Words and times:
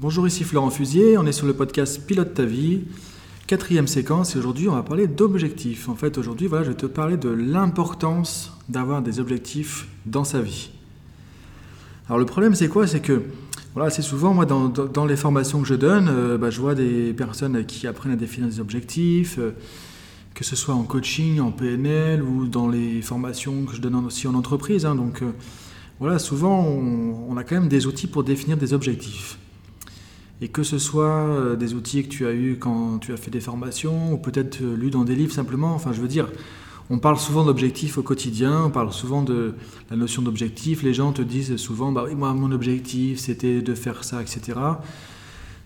Bonjour, 0.00 0.26
ici 0.26 0.44
Florent 0.44 0.70
Fusier, 0.70 1.18
on 1.18 1.26
est 1.26 1.32
sur 1.32 1.46
le 1.46 1.52
podcast 1.52 2.06
Pilote 2.06 2.32
ta 2.32 2.46
vie, 2.46 2.84
quatrième 3.46 3.86
séquence, 3.86 4.34
et 4.34 4.38
aujourd'hui 4.38 4.66
on 4.66 4.74
va 4.74 4.82
parler 4.82 5.06
d'objectifs. 5.06 5.90
En 5.90 5.94
fait, 5.94 6.16
aujourd'hui, 6.16 6.46
voilà, 6.46 6.64
je 6.64 6.70
vais 6.70 6.76
te 6.76 6.86
parler 6.86 7.18
de 7.18 7.28
l'importance 7.28 8.50
d'avoir 8.70 9.02
des 9.02 9.20
objectifs 9.20 9.88
dans 10.06 10.24
sa 10.24 10.40
vie. 10.40 10.70
Alors 12.06 12.18
le 12.18 12.24
problème 12.24 12.54
c'est 12.54 12.68
quoi? 12.68 12.86
C'est 12.86 13.00
que, 13.00 13.24
voilà, 13.74 13.88
assez 13.88 14.00
souvent, 14.00 14.32
moi, 14.32 14.46
dans, 14.46 15.04
les 15.04 15.16
formations 15.16 15.60
que 15.60 15.68
je 15.68 15.74
donne, 15.74 16.08
euh, 16.08 16.38
bah, 16.38 16.48
je 16.48 16.62
vois 16.62 16.74
des 16.74 17.12
personnes 17.12 17.66
qui 17.66 17.86
apprennent 17.86 18.12
à 18.12 18.16
définir 18.16 18.48
des 18.48 18.58
objectifs, 18.58 19.36
euh, 19.38 19.50
que 20.32 20.44
ce 20.44 20.56
soit 20.56 20.74
en 20.74 20.84
coaching, 20.84 21.40
en 21.40 21.50
PNL 21.50 22.22
ou 22.22 22.46
dans 22.46 22.68
les 22.68 23.02
formations 23.02 23.66
que 23.66 23.76
je 23.76 23.82
donne 23.82 23.96
aussi 23.96 24.26
en 24.26 24.32
entreprise. 24.32 24.86
Hein, 24.86 24.94
donc 24.94 25.20
euh, 25.20 25.32
voilà, 25.98 26.18
souvent 26.18 26.58
on, 26.64 27.36
a 27.36 27.44
quand 27.44 27.56
même 27.56 27.68
des 27.68 27.86
outils 27.86 28.06
pour 28.06 28.24
définir 28.24 28.56
des 28.56 28.72
objectifs. 28.72 29.36
Et 30.40 30.48
que 30.48 30.62
ce 30.62 30.78
soit 30.78 31.04
euh, 31.04 31.56
des 31.56 31.74
outils 31.74 32.02
que 32.02 32.08
tu 32.08 32.26
as 32.26 32.32
eus 32.32 32.56
quand 32.58 32.98
tu 32.98 33.12
as 33.12 33.16
fait 33.16 33.30
des 33.30 33.40
formations 33.40 34.12
ou 34.12 34.16
peut-être 34.16 34.62
euh, 34.62 34.76
lus 34.76 34.90
dans 34.90 35.04
des 35.04 35.14
livres 35.14 35.32
simplement, 35.32 35.74
enfin 35.74 35.92
je 35.92 36.00
veux 36.00 36.08
dire, 36.08 36.28
on 36.88 36.98
parle 36.98 37.18
souvent 37.18 37.44
d'objectifs 37.44 37.98
au 37.98 38.02
quotidien, 38.02 38.64
on 38.64 38.70
parle 38.70 38.92
souvent 38.92 39.22
de 39.22 39.54
la 39.90 39.96
notion 39.96 40.22
d'objectif. 40.22 40.82
Les 40.82 40.94
gens 40.94 41.12
te 41.12 41.22
disent 41.22 41.56
souvent, 41.56 41.92
bah 41.92 42.04
oui, 42.06 42.14
moi 42.14 42.32
mon 42.32 42.52
objectif 42.52 43.18
c'était 43.18 43.60
de 43.60 43.74
faire 43.74 44.02
ça, 44.02 44.22
etc. 44.22 44.58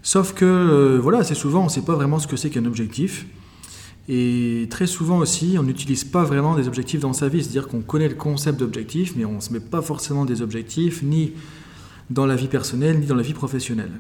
Sauf 0.03 0.35
que 0.35 0.99
voilà, 1.01 1.25
c'est 1.25 1.35
souvent 1.35 1.63
on 1.63 1.65
ne 1.65 1.71
sait 1.71 1.83
pas 1.83 1.95
vraiment 1.95 2.19
ce 2.19 2.27
que 2.27 2.37
c'est 2.37 2.51
qu'un 2.51 2.67
objectif. 2.67 3.27
Et 4.09 4.67
très 4.71 4.87
souvent 4.87 5.19
aussi, 5.19 5.57
on 5.59 5.63
n'utilise 5.63 6.05
pas 6.05 6.25
vraiment 6.25 6.57
des 6.57 6.69
objectifs 6.69 7.01
dans 7.01 7.15
sa 7.15 7.29
vie, 7.29 7.43
c'est-à-dire 7.43 7.69
qu'on 7.69 7.81
connaît 7.81 8.09
le 8.09 8.15
concept 8.15 8.61
d'objectif, 8.61 9.15
mais 9.17 9.25
on 9.25 9.37
ne 9.37 9.41
se 9.41 9.53
met 9.53 9.61
pas 9.61 9.81
forcément 9.81 10.27
des 10.27 10.43
objectifs, 10.43 11.03
ni 11.03 11.33
dans 12.11 12.27
la 12.27 12.37
vie 12.37 12.49
personnelle, 12.49 13.01
ni 13.01 13.07
dans 13.07 13.15
la 13.15 13.23
vie 13.23 13.33
professionnelle. 13.33 13.93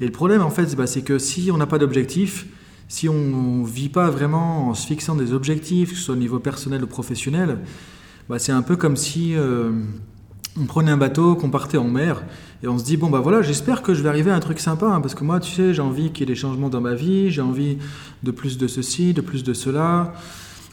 Et 0.00 0.06
le 0.06 0.12
problème, 0.12 0.42
en 0.42 0.50
fait, 0.50 0.74
bah, 0.76 0.86
c'est 0.86 1.02
que 1.02 1.18
si 1.18 1.50
on 1.52 1.56
n'a 1.56 1.66
pas 1.66 1.78
d'objectif, 1.78 2.46
si 2.88 3.08
on 3.08 3.60
ne 3.62 3.66
vit 3.66 3.88
pas 3.88 4.10
vraiment 4.10 4.68
en 4.68 4.74
se 4.74 4.86
fixant 4.86 5.14
des 5.14 5.32
objectifs, 5.32 5.90
que 5.90 5.96
ce 5.96 6.02
soit 6.02 6.14
au 6.14 6.18
niveau 6.18 6.38
personnel 6.38 6.82
ou 6.82 6.86
professionnel, 6.86 7.58
bah, 8.28 8.38
c'est 8.38 8.52
un 8.52 8.62
peu 8.62 8.76
comme 8.76 8.96
si 8.96 9.34
euh, 9.36 9.70
on 10.60 10.64
prenait 10.64 10.90
un 10.90 10.96
bateau, 10.96 11.34
qu'on 11.34 11.50
partait 11.50 11.78
en 11.78 11.88
mer, 11.88 12.22
et 12.62 12.68
on 12.68 12.78
se 12.78 12.84
dit, 12.84 12.96
bon, 12.96 13.10
bah 13.10 13.20
voilà, 13.20 13.42
j'espère 13.42 13.82
que 13.82 13.94
je 13.94 14.02
vais 14.02 14.08
arriver 14.08 14.30
à 14.30 14.36
un 14.36 14.40
truc 14.40 14.60
sympa, 14.60 14.86
hein, 14.86 15.00
parce 15.00 15.14
que 15.14 15.24
moi, 15.24 15.40
tu 15.40 15.52
sais, 15.52 15.74
j'ai 15.74 15.82
envie 15.82 16.10
qu'il 16.10 16.20
y 16.20 16.22
ait 16.30 16.34
des 16.34 16.40
changements 16.40 16.68
dans 16.68 16.80
ma 16.80 16.94
vie, 16.94 17.30
j'ai 17.30 17.42
envie 17.42 17.78
de 18.22 18.30
plus 18.30 18.56
de 18.56 18.66
ceci, 18.66 19.12
de 19.12 19.20
plus 19.20 19.44
de 19.44 19.52
cela, 19.52 20.14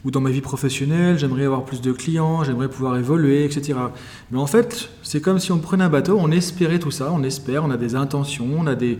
ou 0.03 0.11
dans 0.11 0.21
ma 0.21 0.31
vie 0.31 0.41
professionnelle, 0.41 1.17
j'aimerais 1.19 1.45
avoir 1.45 1.63
plus 1.63 1.81
de 1.81 1.91
clients, 1.91 2.43
j'aimerais 2.43 2.69
pouvoir 2.69 2.97
évoluer, 2.97 3.45
etc. 3.45 3.77
Mais 4.31 4.39
en 4.39 4.47
fait, 4.47 4.89
c'est 5.03 5.21
comme 5.21 5.39
si 5.39 5.51
on 5.51 5.59
prenait 5.59 5.83
un 5.83 5.89
bateau, 5.89 6.17
on 6.19 6.31
espérait 6.31 6.79
tout 6.79 6.91
ça, 6.91 7.11
on 7.13 7.23
espère, 7.23 7.63
on 7.63 7.71
a 7.71 7.77
des 7.77 7.95
intentions, 7.95 8.47
on 8.57 8.65
a 8.65 8.75
des, 8.75 8.97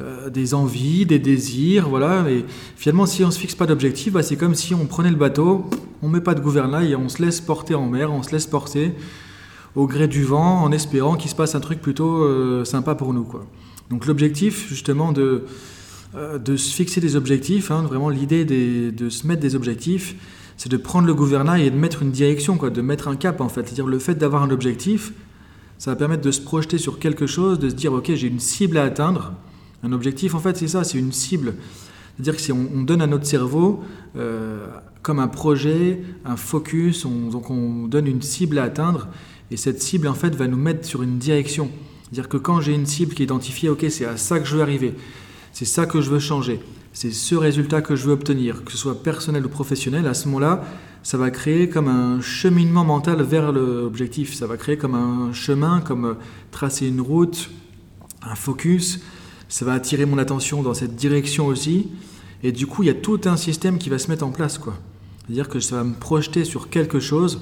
euh, 0.00 0.30
des 0.30 0.54
envies, 0.54 1.04
des 1.04 1.18
désirs, 1.18 1.88
voilà. 1.88 2.28
Et 2.30 2.44
finalement, 2.76 3.06
si 3.06 3.22
on 3.22 3.28
ne 3.28 3.32
se 3.32 3.38
fixe 3.38 3.54
pas 3.54 3.66
d'objectif, 3.66 4.14
bah, 4.14 4.22
c'est 4.22 4.36
comme 4.36 4.54
si 4.54 4.74
on 4.74 4.86
prenait 4.86 5.10
le 5.10 5.16
bateau, 5.16 5.68
on 6.02 6.08
met 6.08 6.20
pas 6.20 6.34
de 6.34 6.40
gouvernail 6.40 6.96
on 6.96 7.08
se 7.08 7.22
laisse 7.22 7.40
porter 7.40 7.74
en 7.74 7.86
mer, 7.86 8.12
on 8.12 8.22
se 8.22 8.32
laisse 8.32 8.46
porter 8.46 8.92
au 9.76 9.86
gré 9.86 10.08
du 10.08 10.22
vent 10.22 10.62
en 10.62 10.72
espérant 10.72 11.16
qu'il 11.16 11.30
se 11.30 11.34
passe 11.34 11.54
un 11.54 11.60
truc 11.60 11.80
plutôt 11.80 12.22
euh, 12.22 12.64
sympa 12.64 12.94
pour 12.94 13.12
nous. 13.12 13.24
Quoi. 13.24 13.44
Donc 13.90 14.06
l'objectif 14.06 14.68
justement 14.68 15.12
de, 15.12 15.44
de 16.14 16.56
se 16.56 16.74
fixer 16.74 17.00
des 17.00 17.16
objectifs, 17.16 17.70
hein, 17.70 17.82
vraiment 17.82 18.08
l'idée 18.08 18.44
de 18.44 19.08
se 19.08 19.26
mettre 19.26 19.40
des 19.40 19.56
objectifs, 19.56 20.14
c'est 20.56 20.70
de 20.70 20.76
prendre 20.76 21.06
le 21.06 21.14
gouvernail 21.14 21.66
et 21.66 21.70
de 21.70 21.76
mettre 21.76 22.02
une 22.02 22.12
direction, 22.12 22.56
quoi, 22.56 22.70
de 22.70 22.80
mettre 22.80 23.08
un 23.08 23.16
cap 23.16 23.40
en 23.40 23.48
fait. 23.48 23.62
C'est-à-dire 23.64 23.86
le 23.86 23.98
fait 23.98 24.14
d'avoir 24.14 24.42
un 24.42 24.50
objectif, 24.50 25.12
ça 25.78 25.90
va 25.90 25.96
permettre 25.96 26.22
de 26.22 26.30
se 26.30 26.40
projeter 26.40 26.78
sur 26.78 26.98
quelque 26.98 27.26
chose, 27.26 27.58
de 27.58 27.68
se 27.68 27.74
dire 27.74 27.92
ok 27.92 28.12
j'ai 28.14 28.28
une 28.28 28.40
cible 28.40 28.78
à 28.78 28.84
atteindre. 28.84 29.34
Un 29.82 29.92
objectif 29.92 30.34
en 30.34 30.40
fait 30.40 30.56
c'est 30.56 30.68
ça, 30.68 30.84
c'est 30.84 30.98
une 30.98 31.12
cible. 31.12 31.54
C'est-à-dire 32.14 32.36
que 32.36 32.42
si 32.42 32.52
on, 32.52 32.82
donne 32.82 33.02
à 33.02 33.08
notre 33.08 33.26
cerveau 33.26 33.82
euh, 34.16 34.68
comme 35.02 35.18
un 35.18 35.26
projet, 35.26 36.00
un 36.24 36.36
focus, 36.36 37.04
donc 37.04 37.50
on 37.50 37.88
donne 37.88 38.06
une 38.06 38.22
cible 38.22 38.58
à 38.58 38.64
atteindre, 38.64 39.08
et 39.50 39.56
cette 39.56 39.82
cible, 39.82 40.08
en 40.08 40.14
fait, 40.14 40.34
va 40.34 40.46
nous 40.46 40.56
mettre 40.56 40.86
sur 40.86 41.02
une 41.02 41.18
direction. 41.18 41.70
C'est-à-dire 42.02 42.28
que 42.28 42.36
quand 42.36 42.60
j'ai 42.60 42.72
une 42.72 42.86
cible 42.86 43.14
qui 43.14 43.22
est 43.22 43.26
identifiée, 43.26 43.68
ok, 43.68 43.84
c'est 43.88 44.04
à 44.04 44.16
ça 44.16 44.38
que 44.38 44.46
je 44.46 44.56
veux 44.56 44.62
arriver, 44.62 44.94
c'est 45.54 45.64
ça 45.64 45.86
que 45.86 46.02
je 46.02 46.10
veux 46.10 46.18
changer, 46.18 46.60
c'est 46.92 47.10
ce 47.10 47.34
résultat 47.34 47.80
que 47.80 47.96
je 47.96 48.04
veux 48.04 48.12
obtenir, 48.12 48.62
que 48.64 48.72
ce 48.72 48.76
soit 48.76 49.02
personnel 49.02 49.46
ou 49.46 49.48
professionnel, 49.48 50.06
à 50.06 50.12
ce 50.12 50.26
moment-là, 50.26 50.62
ça 51.04 51.18
va 51.18 51.30
créer 51.30 51.68
comme 51.68 51.88
un 51.88 52.22
cheminement 52.22 52.82
mental 52.82 53.22
vers 53.22 53.52
l'objectif. 53.52 54.34
Ça 54.34 54.46
va 54.46 54.56
créer 54.56 54.78
comme 54.78 54.94
un 54.94 55.34
chemin, 55.34 55.82
comme 55.82 56.16
tracer 56.50 56.88
une 56.88 57.02
route, 57.02 57.50
un 58.22 58.34
focus. 58.34 59.00
Ça 59.50 59.66
va 59.66 59.74
attirer 59.74 60.06
mon 60.06 60.16
attention 60.16 60.62
dans 60.62 60.72
cette 60.72 60.96
direction 60.96 61.46
aussi. 61.46 61.90
Et 62.42 62.52
du 62.52 62.66
coup, 62.66 62.82
il 62.82 62.86
y 62.86 62.90
a 62.90 62.94
tout 62.94 63.20
un 63.26 63.36
système 63.36 63.76
qui 63.76 63.90
va 63.90 63.98
se 63.98 64.08
mettre 64.08 64.24
en 64.24 64.30
place. 64.30 64.56
quoi. 64.56 64.78
C'est-à-dire 65.18 65.50
que 65.50 65.60
ça 65.60 65.76
va 65.76 65.84
me 65.84 65.92
projeter 65.92 66.44
sur 66.44 66.70
quelque 66.70 67.00
chose 67.00 67.40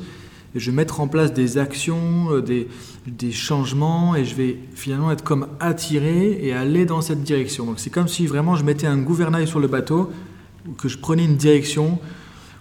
et 0.55 0.61
je 0.61 0.71
vais 0.71 0.77
mettre 0.77 1.01
en 1.01 1.09
place 1.09 1.33
des 1.33 1.59
actions, 1.59 2.31
euh, 2.31 2.43
des, 2.43 2.69
des, 3.07 3.33
changements, 3.33 4.15
et 4.15 4.25
je 4.25 4.35
vais 4.35 4.59
finalement 4.75 5.11
être 5.11 5.25
comme 5.25 5.47
attiré 5.61 6.39
et 6.43 6.53
aller 6.53 6.85
dans 6.85 7.01
cette 7.01 7.23
direction. 7.23 7.65
Donc 7.67 7.81
c'est 7.81 7.91
comme 7.91 8.09
si 8.09 8.27
vraiment 8.27 8.57
je 8.57 8.65
mettais 8.65 8.87
un 8.87 8.99
gouvernail 8.99 9.47
sur 9.47 9.61
le 9.61 9.69
bateau, 9.69 10.11
ou 10.69 10.73
que 10.73 10.89
je 10.89 10.99
prenais 10.99 11.25
une 11.25 11.37
direction, 11.37 11.99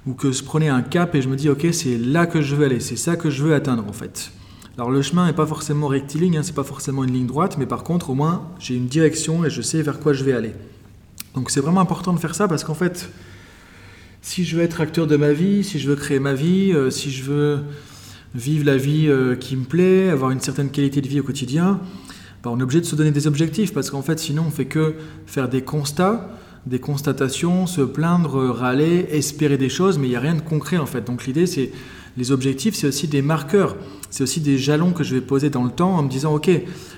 ou 0.07 0.13
que 0.13 0.31
je 0.31 0.44
prenais 0.44 0.69
un 0.69 0.81
cap 0.81 1.13
et 1.16 1.22
je 1.22 1.29
me 1.29 1.35
dis 1.35 1.50
ok 1.50 1.68
c'est 1.72 1.97
là 1.97 2.25
que 2.25 2.41
je 2.41 2.56
veux 2.56 2.66
aller, 2.66 2.79
c'est 2.79 2.96
ça 2.96 3.16
que 3.16 3.29
je 3.29 3.44
veux 3.44 3.53
atteindre 3.53 3.85
en 3.88 3.94
fait. 3.94 4.31
Alors 4.78 4.90
le 4.90 5.02
chemin 5.02 5.28
n'est 5.28 5.34
pas 5.34 5.46
forcément 5.46 5.88
rectiligne, 5.88 6.38
hein, 6.38 6.44
c'est 6.44 6.56
pas 6.56 6.63
forcément 6.63 7.03
une 7.03 7.12
ligne 7.13 7.28
droite, 7.28 7.58
mais 7.59 7.66
par 7.66 7.84
contre 7.84 8.09
au 8.09 8.16
moins 8.16 8.47
j'ai 8.59 8.75
une 8.75 8.88
direction 8.88 9.46
et 9.46 9.50
je 9.50 9.62
sais 9.62 9.81
vers 9.81 10.00
quoi 10.00 10.13
je 10.13 10.23
vais 10.23 10.34
aller. 10.34 10.53
Donc 11.35 11.52
c'est 11.52 11.62
vraiment 11.62 11.81
important 11.81 12.13
de 12.13 12.19
faire 12.19 12.35
ça 12.35 12.47
parce 12.47 12.63
qu'en 12.63 12.73
fait 12.73 13.09
si 14.22 14.46
je 14.46 14.56
veux 14.56 14.64
être 14.64 14.82
acteur 14.82 15.08
de 15.08 15.18
ma 15.18 15.34
vie, 15.34 15.64
si 15.64 15.80
je 15.80 15.90
veux 15.90 15.96
créer 15.96 16.20
ma 16.20 16.34
vie, 16.34 16.72
euh, 16.74 16.90
si 16.90 17.12
je 17.12 17.24
veux 17.24 17.59
vivre 18.36 18.66
la 18.66 18.78
vie 18.78 19.08
euh, 19.08 19.36
qui 19.36 19.56
me 19.56 19.66
plaît, 19.66 20.09
avoir 20.09 20.32
une 20.32 20.40
certaine 20.40 20.70
qualité 20.70 21.02
de 21.02 21.08
vie 21.08 21.20
au 21.20 21.24
quotidien, 21.24 21.80
bah, 22.44 22.52
on 22.54 22.59
est 22.59 22.64
obligé 22.64 22.82
de 22.82 22.86
se 22.86 22.96
donner 22.96 23.12
des 23.12 23.28
objectifs 23.28 23.74
parce 23.74 23.90
qu'en 23.90 24.02
fait, 24.02 24.20
sinon, 24.20 24.46
on 24.48 24.52
fait 24.52 24.66
que 24.66 24.96
faire 25.26 25.50
des 25.50 25.64
constats, 25.64 26.30
des 26.66 26.80
constatations, 26.80 27.66
se 27.66 27.82
plaindre, 27.82 28.50
râler, 28.50 29.08
espérer 29.12 29.58
des 29.58 29.70
choses, 29.70 29.98
mais 29.98 30.08
il 30.08 30.12
n'y 30.12 30.16
a 30.16 30.20
rien 30.22 30.36
de 30.36 30.42
concret 30.42 30.78
en 30.78 30.86
fait. 30.86 31.02
Donc 31.02 31.26
l'idée, 31.26 31.48
c'est 31.48 31.72
les 32.17 32.31
objectifs, 32.31 32.75
c'est 32.75 32.88
aussi 32.88 33.07
des 33.07 33.22
marqueurs, 33.22 33.75
c'est 34.09 34.23
aussi 34.23 34.41
des 34.41 34.57
jalons 34.57 34.91
que 34.91 35.03
je 35.03 35.16
vais 35.16 35.22
poser 35.22 35.49
dans 35.49 35.63
le 35.63 35.72
temps 35.72 35.95
en 35.97 36.03
me 36.03 36.09
disant, 36.09 36.35
ok, 36.35 36.49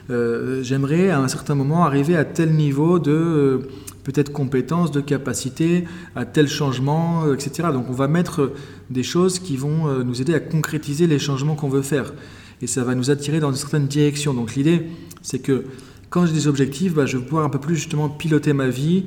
euh, 0.10 0.64
j'aimerais 0.64 1.10
à 1.10 1.20
un 1.20 1.28
certain 1.28 1.56
moment 1.56 1.86
arriver 1.86 2.16
à 2.16 2.26
tel 2.26 2.52
niveau 2.54 3.00
de 3.00 3.62
peut-être 4.04 4.32
compétences, 4.32 4.92
de 4.92 5.02
capacités, 5.02 5.86
à 6.16 6.26
tel 6.26 6.48
changement, 6.48 7.26
euh, 7.26 7.36
etc. 7.36 7.70
Donc 7.72 7.86
on 7.90 7.94
va 7.94 8.08
mettre 8.08 8.52
des 8.90 9.04
choses 9.04 9.40
qui 9.40 9.58
vont 9.58 9.88
euh, 9.88 10.04
nous 10.04 10.22
aider 10.22 10.34
à 10.34 10.40
concrétiser 10.40 11.08
les 11.08 11.20
changements 11.20 11.56
qu'on 11.56 11.70
veut 11.70 11.82
faire. 11.82 12.14
Et 12.62 12.68
ça 12.68 12.84
va 12.84 12.96
nous 12.96 13.10
attirer 13.12 13.40
dans 13.40 13.50
une 13.50 13.58
certaine 13.58 13.88
direction. 13.88 14.34
Donc 14.34 14.56
l'idée, 14.56 14.84
c'est 15.22 15.40
que 15.40 15.66
quand 16.10 16.26
j'ai 16.26 16.34
des 16.34 16.48
objectifs, 16.48 16.94
bah, 16.94 17.06
je 17.06 17.18
vais 17.18 17.24
pouvoir 17.24 17.46
un 17.46 17.50
peu 17.50 17.60
plus 17.60 17.76
justement 17.76 18.10
piloter 18.10 18.54
ma 18.54 18.68
vie 18.68 19.06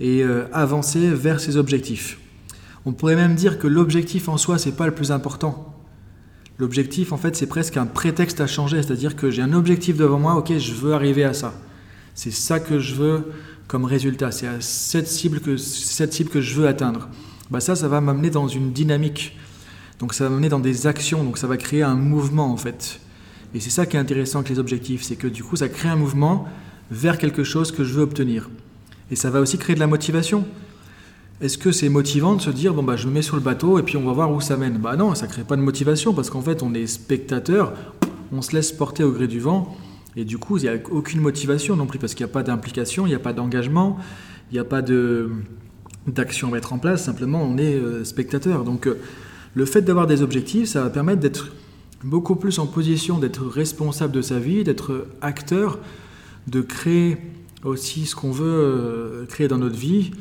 et 0.00 0.22
euh, 0.22 0.44
avancer 0.52 1.10
vers 1.10 1.40
ces 1.40 1.56
objectifs. 1.56 2.18
On 2.86 2.92
pourrait 2.92 3.16
même 3.16 3.34
dire 3.34 3.58
que 3.58 3.66
l'objectif 3.66 4.28
en 4.28 4.36
soi, 4.36 4.58
c'est 4.58 4.76
pas 4.76 4.86
le 4.86 4.94
plus 4.94 5.10
important. 5.10 5.74
L'objectif, 6.58 7.12
en 7.12 7.16
fait, 7.16 7.36
c'est 7.36 7.48
presque 7.48 7.76
un 7.76 7.84
prétexte 7.84 8.40
à 8.40 8.46
changer. 8.46 8.80
C'est-à-dire 8.82 9.16
que 9.16 9.30
j'ai 9.30 9.42
un 9.42 9.52
objectif 9.52 9.96
devant 9.96 10.20
moi, 10.20 10.36
ok, 10.36 10.56
je 10.56 10.72
veux 10.72 10.94
arriver 10.94 11.24
à 11.24 11.34
ça. 11.34 11.52
C'est 12.14 12.30
ça 12.30 12.60
que 12.60 12.78
je 12.78 12.94
veux 12.94 13.32
comme 13.66 13.84
résultat. 13.84 14.30
C'est 14.30 14.62
cette 14.62 15.08
cible 15.08 15.40
que, 15.40 15.56
cette 15.56 16.12
cible 16.12 16.30
que 16.30 16.40
je 16.40 16.54
veux 16.54 16.68
atteindre. 16.68 17.08
Bah 17.50 17.60
ça, 17.60 17.74
ça 17.74 17.88
va 17.88 18.00
m'amener 18.00 18.30
dans 18.30 18.48
une 18.48 18.72
dynamique. 18.72 19.36
Donc 19.98 20.14
ça 20.14 20.24
va 20.24 20.30
m'amener 20.30 20.48
dans 20.48 20.60
des 20.60 20.86
actions. 20.86 21.24
Donc 21.24 21.38
ça 21.38 21.46
va 21.46 21.56
créer 21.56 21.82
un 21.82 21.96
mouvement 21.96 22.52
en 22.52 22.56
fait. 22.56 23.00
Et 23.54 23.60
c'est 23.60 23.70
ça 23.70 23.86
qui 23.86 23.96
est 23.96 24.00
intéressant 24.00 24.38
avec 24.38 24.50
les 24.50 24.58
objectifs, 24.58 25.02
c'est 25.02 25.16
que 25.16 25.26
du 25.26 25.42
coup 25.42 25.56
ça 25.56 25.68
crée 25.68 25.88
un 25.88 25.96
mouvement 25.96 26.46
vers 26.90 27.18
quelque 27.18 27.42
chose 27.42 27.72
que 27.72 27.84
je 27.84 27.94
veux 27.94 28.02
obtenir. 28.02 28.48
Et 29.10 29.16
ça 29.16 29.30
va 29.30 29.40
aussi 29.40 29.58
créer 29.58 29.74
de 29.74 29.80
la 29.80 29.86
motivation. 29.86 30.46
Est-ce 31.40 31.58
que 31.58 31.70
c'est 31.70 31.88
motivant 31.88 32.34
de 32.34 32.40
se 32.40 32.50
dire 32.50 32.72
bon 32.72 32.82
bah 32.82 32.96
je 32.96 33.06
me 33.08 33.12
mets 33.12 33.22
sur 33.22 33.36
le 33.36 33.42
bateau 33.42 33.78
et 33.78 33.82
puis 33.82 33.96
on 33.96 34.04
va 34.04 34.12
voir 34.12 34.32
où 34.32 34.40
ça 34.40 34.56
mène? 34.56 34.78
Bah 34.78 34.96
non, 34.96 35.14
ça 35.14 35.26
crée 35.26 35.44
pas 35.44 35.56
de 35.56 35.62
motivation 35.62 36.14
parce 36.14 36.30
qu'en 36.30 36.40
fait 36.40 36.62
on 36.62 36.72
est 36.72 36.86
spectateur, 36.86 37.74
on 38.32 38.40
se 38.42 38.52
laisse 38.52 38.72
porter 38.72 39.04
au 39.04 39.12
gré 39.12 39.26
du 39.26 39.38
vent 39.38 39.76
et 40.16 40.24
du 40.24 40.38
coup, 40.38 40.56
il 40.56 40.62
n'y 40.62 40.68
a 40.68 40.78
aucune 40.90 41.20
motivation 41.20 41.76
non 41.76 41.86
plus, 41.86 41.98
parce 41.98 42.14
qu'il 42.14 42.24
n'y 42.24 42.30
a 42.30 42.32
pas 42.32 42.42
d'implication, 42.42 43.06
il 43.06 43.10
n'y 43.10 43.14
a 43.14 43.20
pas 43.20 43.34
d'engagement, 43.34 43.98
il 44.50 44.54
n'y 44.54 44.58
a 44.58 44.64
pas 44.64 44.82
d'action 46.06 46.48
à 46.48 46.50
mettre 46.52 46.72
en 46.72 46.78
place, 46.78 47.04
simplement 47.04 47.42
on 47.42 47.58
est 47.58 47.74
euh, 47.74 48.02
spectateur. 48.02 48.64
Donc 48.64 48.86
euh, 48.86 48.98
le 49.54 49.66
fait 49.66 49.82
d'avoir 49.82 50.06
des 50.06 50.22
objectifs, 50.22 50.68
ça 50.68 50.82
va 50.82 50.88
permettre 50.88 51.20
d'être 51.20 51.52
beaucoup 52.02 52.36
plus 52.36 52.58
en 52.58 52.66
position 52.66 53.18
d'être 53.18 53.44
responsable 53.44 54.12
de 54.12 54.22
sa 54.22 54.38
vie, 54.38 54.64
d'être 54.64 55.06
acteur, 55.20 55.78
de 56.46 56.62
créer 56.62 57.18
aussi 57.62 58.06
ce 58.06 58.14
qu'on 58.16 58.30
veut 58.30 58.46
euh, 58.46 59.26
créer 59.26 59.48
dans 59.48 59.58
notre 59.58 59.76
vie. 59.76 60.12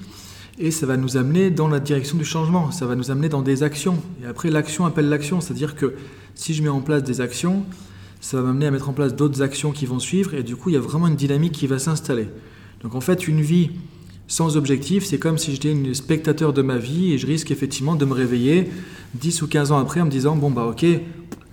Et 0.57 0.71
ça 0.71 0.85
va 0.85 0.95
nous 0.95 1.17
amener 1.17 1.51
dans 1.51 1.67
la 1.67 1.79
direction 1.79 2.17
du 2.17 2.23
changement, 2.23 2.71
ça 2.71 2.85
va 2.85 2.95
nous 2.95 3.11
amener 3.11 3.27
dans 3.27 3.41
des 3.41 3.63
actions. 3.63 3.97
Et 4.23 4.25
après, 4.25 4.49
l'action 4.49 4.85
appelle 4.85 5.09
l'action, 5.09 5.41
c'est-à-dire 5.41 5.75
que 5.75 5.95
si 6.33 6.53
je 6.53 6.63
mets 6.63 6.69
en 6.69 6.81
place 6.81 7.03
des 7.03 7.19
actions, 7.19 7.65
ça 8.21 8.37
va 8.37 8.43
m'amener 8.43 8.67
à 8.67 8.71
mettre 8.71 8.89
en 8.89 8.93
place 8.93 9.15
d'autres 9.15 9.41
actions 9.41 9.71
qui 9.71 9.85
vont 9.85 9.99
suivre, 9.99 10.33
et 10.33 10.43
du 10.43 10.55
coup, 10.55 10.69
il 10.69 10.73
y 10.73 10.77
a 10.77 10.81
vraiment 10.81 11.07
une 11.07 11.15
dynamique 11.15 11.51
qui 11.51 11.67
va 11.67 11.77
s'installer. 11.77 12.27
Donc 12.81 12.95
en 12.95 13.01
fait, 13.01 13.27
une 13.27 13.41
vie 13.41 13.71
sans 14.27 14.57
objectif, 14.57 15.05
c'est 15.05 15.19
comme 15.19 15.37
si 15.37 15.51
j'étais 15.51 15.73
un 15.73 15.93
spectateur 15.93 16.53
de 16.53 16.61
ma 16.61 16.77
vie 16.77 17.13
et 17.13 17.17
je 17.17 17.27
risque 17.27 17.51
effectivement 17.51 17.95
de 17.95 18.05
me 18.05 18.13
réveiller 18.13 18.69
10 19.15 19.41
ou 19.43 19.47
15 19.47 19.71
ans 19.71 19.77
après 19.77 20.01
en 20.01 20.05
me 20.05 20.11
disant 20.11 20.35
bon 20.35 20.49
bah 20.49 20.65
ok, 20.65 20.83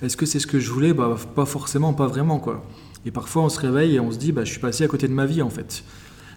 est-ce 0.01 0.17
que 0.17 0.25
c'est 0.25 0.39
ce 0.39 0.47
que 0.47 0.59
je 0.59 0.71
voulais? 0.71 0.95
Bah 0.95 1.17
pas 1.35 1.45
forcément, 1.45 1.93
pas 1.93 2.07
vraiment 2.07 2.39
quoi. 2.39 2.65
Et 3.05 3.11
parfois 3.11 3.43
on 3.43 3.49
se 3.49 3.61
réveille 3.61 3.97
et 3.97 4.01
on 4.01 4.11
se 4.11 4.19
dit 4.19 4.33
bah 4.33 4.45
je 4.45 4.51
suis 4.51 4.61
passé 4.61 4.85
à 4.85 4.89
côté 4.89 5.07
de 5.07 5.13
ma 5.13 5.27
vie 5.27 5.43
en 5.43 5.51
fait. 5.51 5.85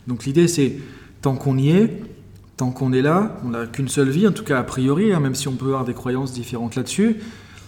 Donc 0.07 0.25
l'idée 0.25 0.47
c'est 0.47 0.77
tant 1.21 1.35
qu'on 1.35 1.57
y 1.57 1.69
est, 1.69 2.01
tant 2.57 2.71
qu'on 2.71 2.93
est 2.93 3.01
là, 3.01 3.37
on 3.45 3.49
n'a 3.49 3.65
qu'une 3.65 3.87
seule 3.87 4.09
vie 4.09 4.27
en 4.27 4.31
tout 4.31 4.43
cas 4.43 4.59
a 4.59 4.63
priori, 4.63 5.13
hein, 5.13 5.19
même 5.19 5.35
si 5.35 5.47
on 5.47 5.55
peut 5.55 5.65
avoir 5.65 5.85
des 5.85 5.93
croyances 5.93 6.33
différentes 6.33 6.75
là-dessus. 6.75 7.17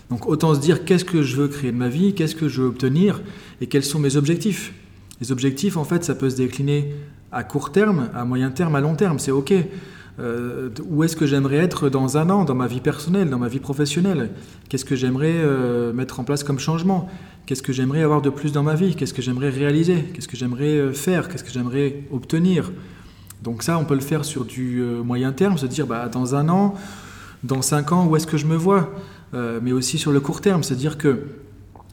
Donc 0.10 0.28
autant 0.28 0.54
se 0.56 0.60
dire 0.60 0.86
qu'est-ce 0.86 1.06
que 1.06 1.22
je 1.22 1.36
veux 1.36 1.48
créer 1.48 1.72
de 1.72 1.78
ma 1.78 1.90
vie, 1.90 2.14
qu'est-ce 2.14 2.36
que 2.36 2.48
je 2.48 2.62
veux 2.62 2.68
obtenir 2.68 3.22
et 3.60 3.68
quels 3.68 3.84
sont 3.84 4.00
mes 4.00 4.16
objectifs. 4.16 4.74
Les 5.20 5.32
objectifs 5.32 5.78
en 5.78 5.84
fait 5.84 6.04
ça 6.04 6.16
peut 6.16 6.30
se 6.30 6.38
décliner 6.38 6.94
à 7.32 7.44
court 7.44 7.72
terme, 7.72 8.10
à 8.14 8.24
moyen 8.24 8.52
terme, 8.52 8.76
à 8.76 8.82
long 8.82 8.96
terme, 8.96 9.20
c'est 9.20 9.32
OK. 9.32 9.54
Euh, 10.20 10.70
où 10.90 11.04
est-ce 11.04 11.16
que 11.16 11.28
j'aimerais 11.28 11.58
être 11.58 11.90
dans 11.90 12.18
un 12.18 12.30
an, 12.32 12.44
dans 12.44 12.56
ma 12.56 12.66
vie 12.66 12.82
personnelle, 12.82 13.30
dans 13.30 13.38
ma 13.38 13.50
vie 13.50 13.60
professionnelle? 13.60 14.32
Qu'est-ce 14.70 14.86
que 14.86 14.96
j'aimerais 14.96 15.36
euh, 15.36 15.94
mettre 15.94 16.20
en 16.20 16.24
place 16.24 16.44
comme 16.44 16.58
changement? 16.58 17.08
Qu'est-ce 17.46 17.62
que 17.62 17.72
j'aimerais 17.72 18.02
avoir 18.02 18.22
de 18.22 18.30
plus 18.30 18.52
dans 18.52 18.64
ma 18.64 18.74
vie? 18.74 18.96
Qu'est-ce 18.96 19.14
que 19.14 19.22
j'aimerais 19.22 19.50
réaliser? 19.50 20.06
Qu'est-ce 20.14 20.28
que 20.28 20.38
j'aimerais 20.38 20.78
euh, 20.78 20.94
faire? 20.94 21.30
Qu'est-ce 21.30 21.44
que 21.44 21.52
j'aimerais 21.52 22.04
obtenir? 22.12 22.72
Donc 23.44 23.64
ça, 23.64 23.78
on 23.78 23.86
peut 23.86 23.94
le 23.94 24.02
faire 24.02 24.26
sur 24.26 24.46
du 24.46 24.82
moyen 25.04 25.32
terme, 25.32 25.58
se 25.58 25.66
dire 25.66 25.88
bah, 25.88 26.10
dans 26.10 26.36
un 26.36 26.50
an, 26.50 26.74
dans 27.44 27.62
cinq 27.62 27.92
ans, 27.92 28.08
où 28.08 28.16
est-ce 28.16 28.28
que 28.28 28.38
je 28.38 28.46
me 28.46 28.56
vois? 28.56 28.92
Mais 29.34 29.72
aussi 29.72 29.98
sur 29.98 30.12
le 30.12 30.20
court 30.20 30.42
terme, 30.42 30.64
c'est-à-dire 30.64 30.98
que 30.98 31.28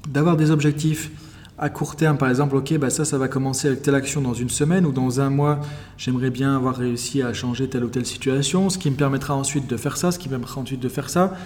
d'avoir 0.08 0.36
des 0.36 0.50
objectifs 0.50 1.10
à 1.58 1.68
court 1.68 1.96
terme, 1.96 2.18
par 2.18 2.28
exemple, 2.28 2.56
ok, 2.56 2.76
bah 2.78 2.90
ça, 2.90 3.04
ça 3.04 3.18
va 3.18 3.28
commencer 3.28 3.68
avec 3.68 3.82
telle 3.82 3.94
action 3.94 4.20
dans 4.20 4.34
une 4.34 4.48
semaine 4.48 4.86
ou 4.86 4.92
dans 4.92 5.20
un 5.20 5.30
mois, 5.30 5.60
j'aimerais 5.96 6.30
bien 6.30 6.56
avoir 6.56 6.76
réussi 6.76 7.22
à 7.22 7.32
changer 7.32 7.68
telle 7.68 7.84
ou 7.84 7.88
telle 7.88 8.06
situation, 8.06 8.70
ce 8.70 8.78
qui 8.78 8.90
me 8.90 8.96
permettra 8.96 9.34
ensuite 9.34 9.68
de 9.68 9.76
faire 9.76 9.96
ça, 9.96 10.10
ce 10.10 10.18
qui 10.18 10.28
me 10.28 10.32
permettra 10.32 10.60
ensuite 10.60 10.80
de 10.80 10.88
faire 10.88 11.10
ça. 11.10 11.36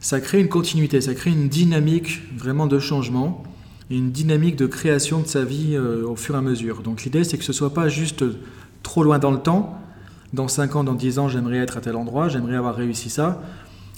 Ça 0.00 0.20
crée 0.20 0.40
une 0.40 0.48
continuité, 0.48 1.00
ça 1.00 1.14
crée 1.14 1.30
une 1.30 1.48
dynamique 1.48 2.22
vraiment 2.36 2.66
de 2.66 2.78
changement 2.78 3.44
une 3.90 4.10
dynamique 4.10 4.56
de 4.56 4.66
création 4.66 5.20
de 5.20 5.26
sa 5.26 5.44
vie 5.44 5.76
euh, 5.76 6.04
au 6.04 6.16
fur 6.16 6.34
et 6.34 6.38
à 6.38 6.40
mesure. 6.40 6.82
Donc 6.82 7.04
l'idée, 7.04 7.24
c'est 7.24 7.38
que 7.38 7.44
ce 7.44 7.52
soit 7.52 7.72
pas 7.72 7.88
juste 7.88 8.24
trop 8.86 9.02
loin 9.02 9.18
dans 9.18 9.32
le 9.32 9.38
temps. 9.38 9.78
Dans 10.32 10.46
5 10.48 10.76
ans, 10.76 10.84
dans 10.84 10.94
10 10.94 11.18
ans, 11.18 11.28
j'aimerais 11.28 11.58
être 11.58 11.76
à 11.76 11.80
tel 11.80 11.96
endroit, 11.96 12.28
j'aimerais 12.28 12.56
avoir 12.56 12.76
réussi 12.76 13.10
ça, 13.10 13.42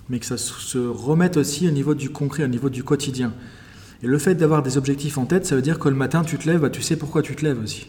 mais 0.09 0.19
que 0.19 0.25
ça 0.25 0.39
se 0.39 0.79
remette 0.79 1.37
aussi 1.37 1.69
au 1.69 1.71
niveau 1.71 1.95
du 1.95 2.11
concret, 2.11 2.45
au 2.45 2.49
niveau 2.49 2.71
du 2.71 2.83
quotidien. 2.83 3.33
Et 4.03 4.07
le 4.07 4.19
fait 4.19 4.35
d'avoir 4.35 4.63
des 4.63 4.79
objectifs 4.79 5.19
en 5.19 5.27
tête, 5.27 5.45
ça 5.45 5.57
veut 5.57 5.63
dire 5.63 5.79
que 5.79 5.89
le 5.89 5.95
matin, 5.95 6.23
tu 6.25 6.39
te 6.39 6.49
lèves, 6.49 6.61
bah, 6.61 6.71
tu 6.71 6.81
sais 6.81 6.97
pourquoi 6.97 7.21
tu 7.23 7.37
te 7.37 7.45
lèves 7.45 7.61
aussi. 7.63 7.89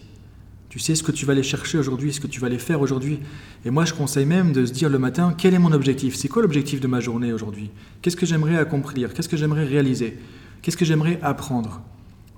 Tu 0.68 0.80
sais 0.80 0.94
ce 0.94 1.04
que 1.04 1.12
tu 1.12 1.26
vas 1.26 1.34
aller 1.34 1.44
chercher 1.44 1.78
aujourd'hui, 1.78 2.12
ce 2.12 2.20
que 2.20 2.28
tu 2.28 2.40
vas 2.42 2.48
aller 2.48 2.60
faire 2.60 2.82
aujourd'hui. 2.82 3.20
Et 3.66 3.70
moi, 3.70 3.86
je 3.86 3.94
conseille 3.94 4.26
même 4.26 4.52
de 4.52 4.66
se 4.66 4.74
dire 4.74 4.90
le 4.90 5.00
matin, 5.00 5.34
quel 5.38 5.54
est 5.54 5.60
mon 5.60 5.72
objectif? 5.72 6.16
C'est 6.16 6.28
quoi 6.28 6.42
l'objectif 6.42 6.82
de 6.82 6.88
ma 6.88 7.00
journée 7.00 7.32
aujourd'hui? 7.32 7.70
Qu'est-ce 8.02 8.18
que 8.18 8.26
j'aimerais 8.26 8.58
accomplir? 8.58 9.14
Qu'est-ce 9.14 9.30
que 9.30 9.38
j'aimerais 9.38 9.66
réaliser? 9.66 10.18
Qu'est-ce 10.62 10.78
que 10.78 10.86
j'aimerais 10.86 11.20
apprendre? 11.22 11.82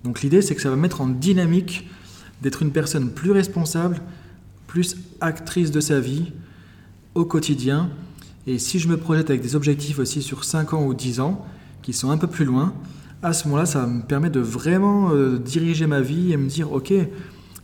Donc 0.04 0.22
l'idée, 0.22 0.42
c'est 0.42 0.56
que 0.56 0.62
ça 0.62 0.70
va 0.70 0.76
mettre 0.76 1.02
en 1.02 1.08
dynamique 1.08 1.90
d'être 2.42 2.62
une 2.62 2.72
personne 2.72 3.12
plus 3.12 3.32
responsable, 3.32 4.02
plus 4.72 4.96
actrice 5.20 5.70
de 5.70 5.82
sa 5.82 6.00
vie 6.00 6.32
au 7.14 7.26
quotidien. 7.26 7.90
Et 8.48 8.58
si 8.58 8.80
je 8.80 8.88
me 8.88 8.96
projette 8.96 9.30
avec 9.30 9.42
des 9.42 9.58
objectifs 9.58 10.00
aussi 10.00 10.22
sur 10.22 10.46
5 10.46 10.74
ans 10.74 10.86
ou 10.86 10.94
10 10.94 11.20
ans, 11.20 11.46
qui 11.82 11.92
sont 11.92 12.10
un 12.10 12.18
peu 12.18 12.28
plus 12.28 12.46
loin, 12.46 12.74
à 13.22 13.34
ce 13.34 13.50
moment-là, 13.50 13.66
ça 13.66 13.86
me 13.86 14.02
permet 14.02 14.30
de 14.30 14.40
vraiment 14.40 15.12
euh, 15.12 15.38
diriger 15.38 15.88
ma 15.88 16.00
vie 16.00 16.32
et 16.32 16.38
me 16.38 16.48
dire, 16.48 16.72
ok, 16.72 16.94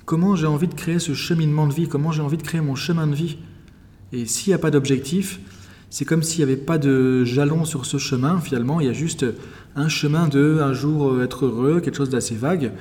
comment 0.03 0.35
j'ai 0.35 0.47
envie 0.47 0.67
de 0.67 0.73
créer 0.73 0.99
ce 0.99 1.13
cheminement 1.13 1.65
de 1.65 1.73
vie, 1.73 1.87
comment 1.87 2.11
j'ai 2.11 2.21
envie 2.21 2.35
de 2.35 2.43
créer 2.43 2.59
mon 2.59 2.75
chemin 2.75 3.07
de 3.07 3.15
vie? 3.15 3.37
Et 4.11 4.25
s'il 4.25 4.51
n'y 4.51 4.55
a 4.55 4.59
pas 4.59 4.69
d'objectif, 4.69 5.39
c'est 5.89 6.03
comme 6.03 6.23
s'il 6.23 6.43
n'y 6.43 6.51
avait 6.51 6.61
pas 6.61 6.77
de 6.77 7.23
jalon 7.23 7.63
sur 7.63 7.85
ce 7.85 7.97
chemin, 7.97 8.41
finalement, 8.41 8.81
il 8.81 8.87
y 8.87 8.89
a 8.89 8.93
juste 8.93 9.25
un 9.77 9.87
chemin 9.87 10.27
de 10.27 10.59
un 10.61 10.73
jour 10.73 11.13
euh, 11.13 11.23
être 11.23 11.45
heureux, 11.45 11.79
quelque 11.79 11.95
chose 11.95 12.09
d'assez 12.09 12.35
vague. 12.35 12.73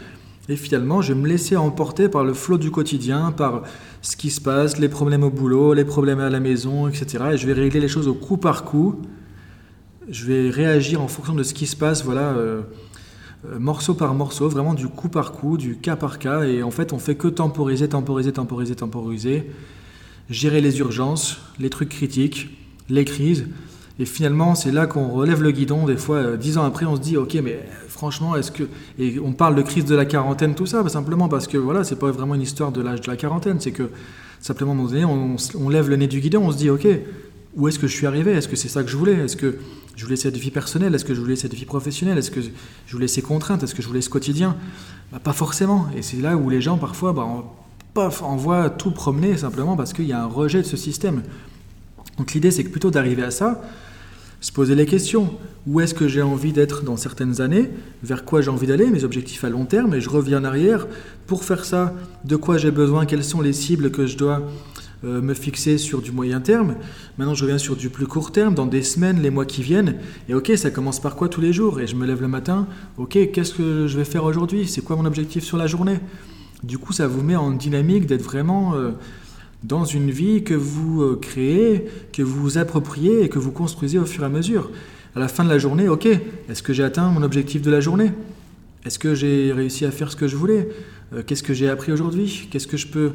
Et 0.48 0.56
finalement, 0.56 1.02
je 1.02 1.12
vais 1.12 1.20
me 1.20 1.26
laisser 1.26 1.56
emporter 1.56 2.08
par 2.08 2.24
le 2.24 2.32
flot 2.32 2.58
du 2.58 2.70
quotidien, 2.70 3.32
par 3.32 3.62
ce 4.06 4.16
qui 4.16 4.30
se 4.30 4.40
passe, 4.40 4.78
les 4.78 4.88
problèmes 4.88 5.24
au 5.24 5.30
boulot, 5.30 5.74
les 5.74 5.84
problèmes 5.84 6.20
à 6.20 6.30
la 6.30 6.40
maison, 6.40 6.88
etc. 6.88 7.24
Et 7.32 7.36
je 7.36 7.46
vais 7.46 7.52
régler 7.52 7.80
les 7.80 7.88
choses 7.88 8.08
au 8.08 8.14
coup 8.14 8.36
par 8.36 8.64
coup 8.64 9.00
je 10.08 10.24
vais 10.26 10.50
réagir 10.50 11.00
en 11.02 11.08
fonction 11.08 11.34
de 11.34 11.42
ce 11.42 11.54
qui 11.54 11.66
se 11.66 11.76
passe, 11.76 12.04
voilà, 12.04 12.30
euh, 12.32 12.62
euh, 13.46 13.58
morceau 13.58 13.94
par 13.94 14.14
morceau, 14.14 14.48
vraiment 14.48 14.74
du 14.74 14.88
coup 14.88 15.08
par 15.08 15.32
coup, 15.32 15.56
du 15.56 15.76
cas 15.76 15.96
par 15.96 16.18
cas. 16.18 16.44
Et 16.44 16.62
en 16.62 16.70
fait, 16.70 16.92
on 16.92 16.98
fait 16.98 17.16
que 17.16 17.28
temporiser, 17.28 17.88
temporiser, 17.88 18.32
temporiser, 18.32 18.76
temporiser, 18.76 19.50
gérer 20.30 20.60
les 20.60 20.78
urgences, 20.78 21.38
les 21.58 21.70
trucs 21.70 21.88
critiques, 21.88 22.48
les 22.88 23.04
crises. 23.04 23.46
Et 23.98 24.04
finalement, 24.04 24.54
c'est 24.54 24.72
là 24.72 24.86
qu'on 24.86 25.08
relève 25.08 25.42
le 25.42 25.50
guidon. 25.50 25.86
Des 25.86 25.96
fois, 25.96 26.16
euh, 26.16 26.36
dix 26.36 26.58
ans 26.58 26.64
après, 26.64 26.84
on 26.84 26.96
se 26.96 27.00
dit, 27.00 27.16
ok, 27.16 27.34
mais 27.42 27.60
franchement, 27.88 28.36
est-ce 28.36 28.50
que 28.50 28.64
et 28.98 29.18
on 29.18 29.32
parle 29.32 29.54
de 29.54 29.62
crise 29.62 29.86
de 29.86 29.94
la 29.94 30.04
quarantaine, 30.04 30.54
tout 30.54 30.66
ça, 30.66 30.86
simplement 30.88 31.28
parce 31.28 31.46
que 31.46 31.56
voilà, 31.56 31.82
c'est 31.82 31.98
pas 31.98 32.10
vraiment 32.10 32.34
une 32.34 32.42
histoire 32.42 32.72
de 32.72 32.82
l'âge 32.82 33.00
de 33.00 33.10
la 33.10 33.16
quarantaine. 33.16 33.58
C'est 33.58 33.72
que 33.72 33.90
simplement, 34.40 34.74
on, 34.74 35.36
on 35.58 35.68
lève 35.68 35.88
le 35.88 35.96
nez 35.96 36.06
du 36.08 36.20
guidon, 36.20 36.42
on 36.44 36.52
se 36.52 36.58
dit, 36.58 36.68
ok, 36.68 36.86
où 37.56 37.68
est-ce 37.68 37.78
que 37.78 37.86
je 37.86 37.96
suis 37.96 38.06
arrivé? 38.06 38.32
Est-ce 38.32 38.48
que 38.48 38.56
c'est 38.56 38.68
ça 38.68 38.82
que 38.82 38.90
je 38.90 38.96
voulais? 38.96 39.14
Est-ce 39.14 39.36
que 39.36 39.56
je 39.96 40.04
voulais 40.04 40.16
cette 40.16 40.36
vie 40.36 40.50
personnelle? 40.50 40.94
Est-ce 40.94 41.06
que 41.06 41.14
je 41.14 41.20
voulais 41.20 41.36
cette 41.36 41.54
vie 41.54 41.64
professionnelle? 41.64 42.18
Est-ce 42.18 42.30
que 42.30 42.42
je 42.42 42.92
voulais 42.92 43.08
ces 43.08 43.22
contraintes? 43.22 43.62
Est-ce 43.62 43.74
que 43.74 43.80
je 43.80 43.88
voulais 43.88 44.02
ce 44.02 44.10
quotidien? 44.10 44.56
Bah, 45.10 45.20
Pas 45.24 45.32
forcément. 45.32 45.86
Et 45.96 46.02
c'est 46.02 46.18
là 46.18 46.36
où 46.36 46.50
les 46.50 46.60
gens, 46.60 46.76
parfois, 46.76 47.14
bah, 47.14 47.26
envoient 48.22 48.68
tout 48.68 48.90
promener 48.90 49.38
simplement 49.38 49.74
parce 49.74 49.94
qu'il 49.94 50.04
y 50.04 50.12
a 50.12 50.22
un 50.22 50.26
rejet 50.26 50.60
de 50.60 50.66
ce 50.66 50.76
système. 50.76 51.22
Donc 52.18 52.34
l'idée, 52.34 52.50
c'est 52.50 52.62
que 52.62 52.68
plutôt 52.68 52.90
d'arriver 52.90 53.22
à 53.22 53.30
ça, 53.30 53.62
se 54.40 54.52
poser 54.52 54.74
les 54.74 54.86
questions. 54.86 55.34
Où 55.66 55.80
est-ce 55.80 55.94
que 55.94 56.06
j'ai 56.06 56.22
envie 56.22 56.52
d'être 56.52 56.84
dans 56.84 56.96
certaines 56.96 57.40
années? 57.40 57.70
Vers 58.02 58.24
quoi 58.24 58.40
j'ai 58.40 58.50
envie 58.50 58.66
d'aller? 58.66 58.86
Mes 58.86 59.04
objectifs 59.04 59.42
à 59.44 59.50
long 59.50 59.64
terme 59.64 59.94
Et 59.94 60.00
je 60.00 60.08
reviens 60.08 60.40
en 60.40 60.44
arrière. 60.44 60.86
Pour 61.26 61.44
faire 61.44 61.64
ça, 61.64 61.94
de 62.24 62.36
quoi 62.36 62.56
j'ai 62.56 62.70
besoin? 62.70 63.06
Quelles 63.06 63.24
sont 63.24 63.40
les 63.40 63.52
cibles 63.52 63.90
que 63.90 64.06
je 64.06 64.16
dois 64.16 64.42
euh, 65.04 65.20
me 65.20 65.34
fixer 65.34 65.78
sur 65.78 66.02
du 66.02 66.12
moyen 66.12 66.40
terme? 66.40 66.76
Maintenant, 67.18 67.34
je 67.34 67.42
reviens 67.42 67.58
sur 67.58 67.74
du 67.74 67.90
plus 67.90 68.06
court 68.06 68.30
terme, 68.30 68.54
dans 68.54 68.66
des 68.66 68.82
semaines, 68.82 69.20
les 69.20 69.30
mois 69.30 69.44
qui 69.44 69.62
viennent. 69.62 69.96
Et 70.28 70.34
ok, 70.34 70.52
ça 70.56 70.70
commence 70.70 71.00
par 71.00 71.16
quoi 71.16 71.28
tous 71.28 71.40
les 71.40 71.52
jours? 71.52 71.80
Et 71.80 71.88
je 71.88 71.96
me 71.96 72.06
lève 72.06 72.20
le 72.20 72.28
matin. 72.28 72.68
Ok, 72.96 73.18
qu'est-ce 73.32 73.54
que 73.54 73.88
je 73.88 73.96
vais 73.96 74.04
faire 74.04 74.24
aujourd'hui? 74.24 74.68
C'est 74.68 74.82
quoi 74.82 74.94
mon 74.94 75.04
objectif 75.04 75.42
sur 75.42 75.56
la 75.56 75.66
journée? 75.66 75.98
Du 76.62 76.78
coup, 76.78 76.92
ça 76.92 77.08
vous 77.08 77.22
met 77.22 77.36
en 77.36 77.50
dynamique 77.50 78.06
d'être 78.06 78.22
vraiment 78.22 78.74
euh, 78.74 78.92
dans 79.62 79.84
une 79.84 80.10
vie 80.10 80.44
que 80.44 80.54
vous 80.54 81.02
euh, 81.02 81.18
créez, 81.20 81.86
que 82.12 82.22
vous 82.22 82.58
appropriez 82.58 83.22
et 83.22 83.28
que 83.28 83.38
vous 83.38 83.52
construisez 83.52 83.98
au 83.98 84.06
fur 84.06 84.22
et 84.22 84.26
à 84.26 84.28
mesure. 84.28 84.70
À 85.14 85.20
la 85.20 85.28
fin 85.28 85.44
de 85.44 85.48
la 85.48 85.58
journée, 85.58 85.88
ok, 85.88 86.06
est-ce 86.06 86.62
que 86.62 86.72
j'ai 86.72 86.84
atteint 86.84 87.08
mon 87.08 87.22
objectif 87.22 87.62
de 87.62 87.70
la 87.70 87.80
journée? 87.80 88.12
Est-ce 88.84 88.98
que 88.98 89.14
j'ai 89.14 89.52
réussi 89.52 89.84
à 89.84 89.90
faire 89.90 90.10
ce 90.12 90.16
que 90.16 90.28
je 90.28 90.36
voulais? 90.36 90.68
Qu'est-ce 91.26 91.42
que 91.42 91.54
j'ai 91.54 91.68
appris 91.68 91.90
aujourd'hui? 91.90 92.48
Qu'est-ce 92.50 92.66
que 92.66 92.76
je 92.76 92.86
peux 92.86 93.12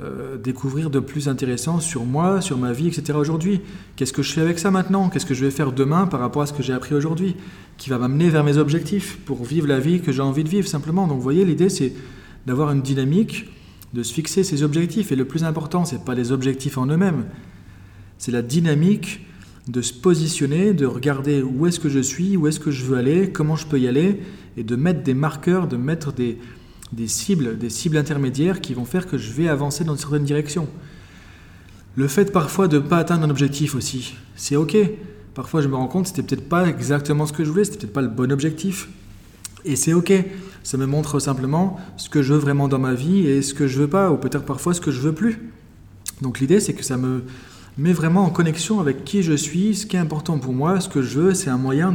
euh, 0.00 0.36
découvrir 0.36 0.90
de 0.90 1.00
plus 1.00 1.26
intéressant 1.28 1.80
sur 1.80 2.04
moi, 2.04 2.40
sur 2.40 2.56
ma 2.56 2.72
vie, 2.72 2.86
etc. 2.86 3.18
aujourd'hui? 3.18 3.60
Qu'est-ce 3.96 4.12
que 4.12 4.22
je 4.22 4.32
fais 4.32 4.40
avec 4.40 4.60
ça 4.60 4.70
maintenant? 4.70 5.08
Qu'est-ce 5.08 5.26
que 5.26 5.34
je 5.34 5.44
vais 5.44 5.50
faire 5.50 5.72
demain 5.72 6.06
par 6.06 6.20
rapport 6.20 6.42
à 6.42 6.46
ce 6.46 6.52
que 6.52 6.62
j'ai 6.62 6.72
appris 6.72 6.94
aujourd'hui? 6.94 7.34
Qui 7.78 7.90
va 7.90 7.98
m'amener 7.98 8.30
vers 8.30 8.44
mes 8.44 8.58
objectifs 8.58 9.18
pour 9.24 9.44
vivre 9.44 9.66
la 9.66 9.80
vie 9.80 10.00
que 10.00 10.12
j'ai 10.12 10.22
envie 10.22 10.44
de 10.44 10.48
vivre 10.48 10.68
simplement. 10.68 11.08
Donc 11.08 11.16
vous 11.16 11.22
voyez, 11.22 11.44
l'idée 11.44 11.68
c'est 11.68 11.92
d'avoir 12.46 12.70
une 12.70 12.80
dynamique, 12.80 13.46
de 13.94 14.02
se 14.02 14.12
fixer 14.12 14.44
ses 14.44 14.62
objectifs. 14.62 15.12
Et 15.12 15.16
le 15.16 15.24
plus 15.24 15.44
important, 15.44 15.84
ce 15.84 15.94
n'est 15.94 16.04
pas 16.04 16.14
les 16.14 16.32
objectifs 16.32 16.78
en 16.78 16.86
eux-mêmes, 16.86 17.26
c'est 18.18 18.32
la 18.32 18.42
dynamique 18.42 19.26
de 19.68 19.82
se 19.82 19.92
positionner, 19.92 20.72
de 20.72 20.86
regarder 20.86 21.42
où 21.42 21.66
est-ce 21.66 21.78
que 21.78 21.88
je 21.88 22.00
suis, 22.00 22.36
où 22.36 22.46
est-ce 22.46 22.58
que 22.58 22.70
je 22.70 22.84
veux 22.84 22.96
aller, 22.96 23.30
comment 23.30 23.54
je 23.54 23.66
peux 23.66 23.78
y 23.78 23.86
aller, 23.86 24.20
et 24.56 24.64
de 24.64 24.76
mettre 24.76 25.02
des 25.02 25.14
marqueurs, 25.14 25.68
de 25.68 25.76
mettre 25.76 26.12
des, 26.12 26.38
des 26.92 27.06
cibles, 27.06 27.58
des 27.58 27.70
cibles 27.70 27.96
intermédiaires 27.96 28.60
qui 28.60 28.74
vont 28.74 28.84
faire 28.84 29.06
que 29.06 29.18
je 29.18 29.32
vais 29.32 29.48
avancer 29.48 29.84
dans 29.84 29.92
une 29.92 29.98
certaine 29.98 30.24
direction. 30.24 30.68
Le 31.96 32.08
fait 32.08 32.32
parfois 32.32 32.68
de 32.68 32.78
ne 32.78 32.82
pas 32.82 32.98
atteindre 32.98 33.24
un 33.24 33.30
objectif 33.30 33.74
aussi, 33.74 34.14
c'est 34.36 34.56
ok. 34.56 34.76
Parfois 35.34 35.60
je 35.60 35.68
me 35.68 35.76
rends 35.76 35.86
compte 35.86 36.06
c'était 36.06 36.22
peut-être 36.22 36.48
pas 36.48 36.66
exactement 36.66 37.26
ce 37.26 37.32
que 37.32 37.44
je 37.44 37.50
voulais, 37.50 37.64
c'était 37.64 37.78
peut-être 37.78 37.92
pas 37.92 38.02
le 38.02 38.08
bon 38.08 38.32
objectif. 38.32 38.88
Et 39.64 39.76
c'est 39.76 39.92
ok. 39.92 40.12
Ça 40.62 40.76
me 40.76 40.86
montre 40.86 41.18
simplement 41.18 41.78
ce 41.96 42.08
que 42.08 42.22
je 42.22 42.34
veux 42.34 42.38
vraiment 42.38 42.68
dans 42.68 42.78
ma 42.78 42.94
vie 42.94 43.26
et 43.26 43.42
ce 43.42 43.54
que 43.54 43.66
je 43.66 43.78
veux 43.78 43.88
pas, 43.88 44.10
ou 44.10 44.16
peut-être 44.16 44.44
parfois 44.44 44.74
ce 44.74 44.80
que 44.80 44.90
je 44.90 45.00
veux 45.00 45.14
plus. 45.14 45.50
Donc 46.20 46.40
l'idée 46.40 46.60
c'est 46.60 46.74
que 46.74 46.84
ça 46.84 46.96
me 46.96 47.22
met 47.78 47.92
vraiment 47.92 48.24
en 48.24 48.30
connexion 48.30 48.80
avec 48.80 49.04
qui 49.04 49.22
je 49.22 49.34
suis, 49.34 49.74
ce 49.74 49.86
qui 49.86 49.96
est 49.96 50.00
important 50.00 50.38
pour 50.38 50.52
moi, 50.52 50.80
ce 50.80 50.88
que 50.88 51.00
je 51.00 51.18
veux. 51.18 51.34
C'est 51.34 51.48
un 51.48 51.58
moyen 51.58 51.94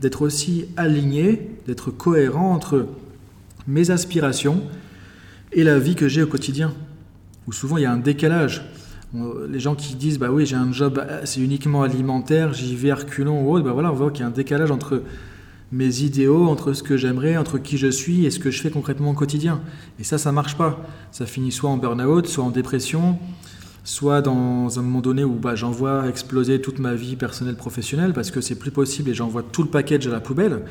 d'être 0.00 0.22
aussi 0.22 0.64
aligné, 0.76 1.50
d'être 1.66 1.90
cohérent 1.90 2.52
entre 2.52 2.86
mes 3.66 3.90
aspirations 3.90 4.62
et 5.52 5.64
la 5.64 5.78
vie 5.78 5.94
que 5.94 6.08
j'ai 6.08 6.22
au 6.22 6.26
quotidien. 6.26 6.72
Où 7.46 7.52
souvent 7.52 7.76
il 7.76 7.82
y 7.82 7.86
a 7.86 7.92
un 7.92 7.98
décalage. 7.98 8.64
Les 9.48 9.60
gens 9.60 9.74
qui 9.74 9.94
disent 9.94 10.18
bah 10.18 10.30
oui 10.30 10.44
j'ai 10.44 10.56
un 10.56 10.72
job 10.72 11.02
c'est 11.24 11.40
uniquement 11.40 11.82
alimentaire, 11.82 12.52
j'y 12.52 12.74
vais 12.74 12.92
reculons 12.92 13.42
ou 13.42 13.52
autre, 13.52 13.64
bah 13.64 13.72
voilà 13.72 13.92
on 13.92 13.94
voit 13.94 14.10
qu'il 14.10 14.20
y 14.20 14.24
a 14.24 14.26
un 14.26 14.32
décalage 14.32 14.70
entre 14.70 15.02
mes 15.72 16.02
idéaux, 16.02 16.46
entre 16.48 16.72
ce 16.72 16.82
que 16.82 16.96
j'aimerais, 16.96 17.36
entre 17.36 17.58
qui 17.58 17.76
je 17.76 17.88
suis 17.88 18.24
et 18.24 18.30
ce 18.30 18.38
que 18.38 18.50
je 18.50 18.60
fais 18.60 18.70
concrètement 18.70 19.10
au 19.10 19.14
quotidien. 19.14 19.60
Et 19.98 20.04
ça, 20.04 20.18
ça 20.18 20.32
marche 20.32 20.56
pas. 20.56 20.86
Ça 21.12 21.26
finit 21.26 21.52
soit 21.52 21.70
en 21.70 21.76
burn-out, 21.76 22.26
soit 22.26 22.44
en 22.44 22.50
dépression, 22.50 23.18
soit 23.84 24.22
dans 24.22 24.78
un 24.78 24.82
moment 24.82 25.00
donné 25.00 25.24
où 25.24 25.34
bah, 25.34 25.54
j'envoie 25.54 26.08
exploser 26.08 26.60
toute 26.60 26.78
ma 26.78 26.94
vie 26.94 27.16
personnelle, 27.16 27.56
professionnelle, 27.56 28.12
parce 28.12 28.30
que 28.30 28.40
c'est 28.40 28.58
plus 28.58 28.70
possible 28.70 29.10
et 29.10 29.14
j'envoie 29.14 29.42
tout 29.42 29.62
le 29.62 29.68
package 29.68 30.06
à 30.06 30.10
la 30.10 30.20
poubelle. 30.20 30.62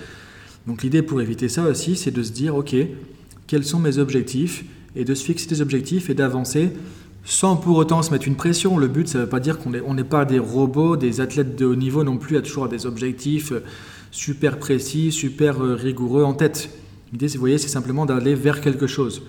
Donc 0.65 0.83
l'idée 0.83 1.01
pour 1.01 1.21
éviter 1.21 1.47
ça 1.47 1.63
aussi, 1.63 1.95
c'est 1.95 2.11
de 2.11 2.23
se 2.23 2.31
dire, 2.31 2.55
ok, 2.55 2.75
quels 3.45 3.63
sont 3.63 3.79
mes 3.79 3.99
objectifs, 3.99 4.65
et 4.97 5.05
de 5.05 5.13
se 5.13 5.23
fixer 5.23 5.47
des 5.47 5.61
objectifs 5.61 6.09
et 6.09 6.15
d'avancer 6.15 6.71
sans 7.23 7.55
pour 7.55 7.77
autant 7.77 8.01
se 8.01 8.11
mettre 8.11 8.27
une 8.27 8.35
pression. 8.35 8.77
Le 8.77 8.87
but, 8.87 9.07
ça 9.07 9.19
ne 9.19 9.23
veut 9.23 9.29
pas 9.29 9.39
dire 9.39 9.59
qu'on 9.59 9.69
n'est 9.69 10.03
pas 10.03 10.25
des 10.25 10.39
robots, 10.39 10.97
des 10.97 11.21
athlètes 11.21 11.55
de 11.55 11.65
haut 11.65 11.75
niveau 11.75 12.03
non 12.03 12.17
plus, 12.17 12.37
à 12.37 12.41
toujours 12.41 12.67
des 12.67 12.85
objectifs 12.85 13.51
euh, 13.51 13.63
super 14.11 14.59
précis, 14.59 15.11
super 15.11 15.63
euh, 15.63 15.75
rigoureux 15.75 16.23
en 16.23 16.33
tête. 16.33 16.69
L'idée, 17.11 17.27
vous 17.27 17.39
voyez, 17.39 17.57
c'est 17.57 17.67
simplement 17.67 18.05
d'aller 18.05 18.35
vers 18.35 18.61
quelque 18.61 18.87
chose. 18.87 19.21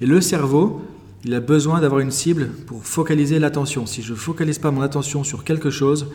Et 0.00 0.06
le 0.06 0.20
cerveau, 0.20 0.82
il 1.24 1.34
a 1.34 1.40
besoin 1.40 1.80
d'avoir 1.80 2.00
une 2.00 2.10
cible 2.10 2.48
pour 2.66 2.84
focaliser 2.84 3.38
l'attention. 3.38 3.86
Si 3.86 4.02
je 4.02 4.12
ne 4.12 4.18
focalise 4.18 4.58
pas 4.58 4.70
mon 4.70 4.82
attention 4.82 5.22
sur 5.22 5.44
quelque 5.44 5.70
chose, 5.70 6.06